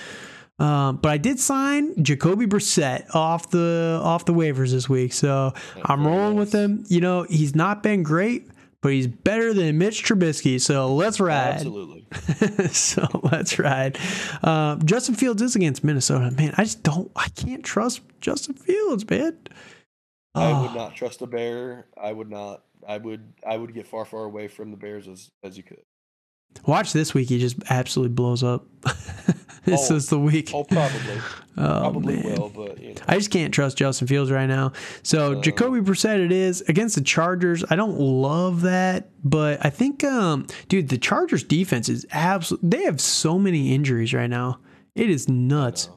[0.58, 5.52] Um, but I did sign Jacoby Brissett off the off the waivers this week, so
[5.84, 6.84] I'm rolling with him.
[6.88, 8.48] You know, he's not been great,
[8.80, 10.60] but he's better than Mitch Trubisky.
[10.60, 11.54] So let's ride.
[11.54, 12.06] Absolutely.
[12.68, 13.98] so let's ride.
[14.44, 16.30] Um, Justin Fields is against Minnesota.
[16.30, 17.10] Man, I just don't.
[17.16, 19.36] I can't trust Justin Fields, man.
[20.36, 21.86] I would not trust a bear.
[22.00, 22.62] I would not.
[22.86, 23.32] I would.
[23.44, 25.82] I would get far, far away from the Bears as as you could.
[26.66, 27.28] Watch this week.
[27.28, 28.66] He just absolutely blows up.
[29.64, 29.96] this Oh.
[29.96, 30.50] is the week.
[30.54, 31.20] Oh, probably.
[31.56, 32.34] Oh, probably man.
[32.34, 33.00] will, but you know.
[33.06, 34.72] I just can't trust Justin Fields right now.
[35.04, 37.62] So Uh, Jacoby Brissett it is against the Chargers.
[37.70, 42.70] I don't love that, but I think, um, dude, the Chargers defense is absolutely.
[42.70, 44.58] They have so many injuries right now.
[44.96, 45.90] It is nuts.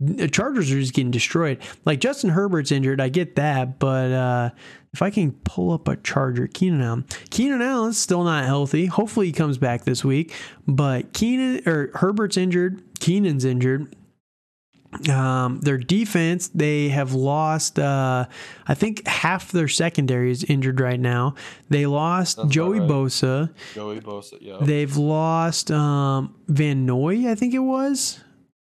[0.00, 1.58] The Chargers are just getting destroyed.
[1.84, 4.50] Like Justin Herbert's injured, I get that, but uh,
[4.92, 8.86] if I can pull up a Charger, Keenan Allen, Keenan Allen's still not healthy.
[8.86, 10.32] Hopefully he comes back this week,
[10.66, 13.94] but Keenan or Herbert's injured, Keenan's injured.
[15.10, 17.78] Um, their defense, they have lost.
[17.78, 18.24] Uh,
[18.66, 21.34] I think half their secondary is injured right now.
[21.68, 22.88] They lost That's Joey right.
[22.88, 23.52] Bosa.
[23.74, 24.56] Joey Bosa, yeah.
[24.62, 28.20] They've lost um, Van Noy, I think it was,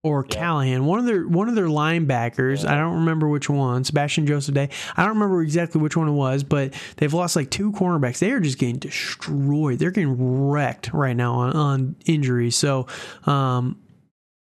[0.07, 0.23] or.
[0.23, 0.85] Callahan.
[0.85, 2.63] One of their one of their linebackers.
[2.63, 2.73] Yeah.
[2.73, 3.83] I don't remember which one.
[3.83, 4.69] Sebastian Joseph Day.
[4.95, 8.19] I don't remember exactly which one it was, but they've lost like two cornerbacks.
[8.19, 9.79] They are just getting destroyed.
[9.79, 12.55] They're getting wrecked right now on, on injuries.
[12.55, 12.87] So.
[13.25, 13.81] Um,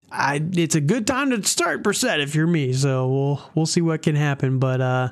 [0.09, 2.72] I, it's a good time to start Brissett if you're me.
[2.72, 4.60] So we'll we'll see what can happen.
[4.60, 5.09] But uh,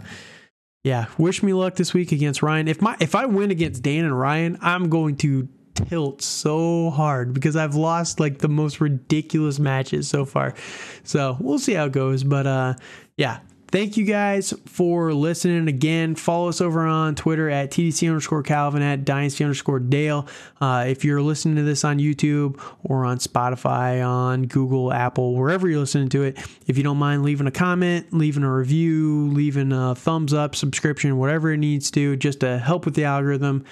[0.85, 2.69] yeah, wish me luck this week against Ryan.
[2.69, 7.35] If my if I win against Dan and Ryan, I'm going to tilt so hard
[7.35, 10.55] because I've lost like the most ridiculous matches so far.
[11.03, 12.25] So we'll see how it goes.
[12.25, 12.75] But uh,
[13.17, 13.41] yeah.
[13.75, 16.15] Thank you guys for listening again.
[16.15, 20.29] Follow us over on Twitter at TDC underscore Calvin at Dynasty underscore Dale.
[20.61, 25.69] Uh, if you're listening to this on YouTube or on Spotify, on Google, Apple, wherever
[25.69, 26.39] you're listening to it,
[26.69, 31.19] if you don't mind leaving a comment, leaving a review, leaving a thumbs up, subscription,
[31.19, 33.65] whatever it needs to, just to help with the algorithm,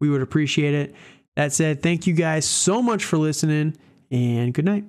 [0.00, 0.94] we would appreciate it.
[1.36, 3.76] That said, thank you guys so much for listening
[4.10, 4.84] and good night.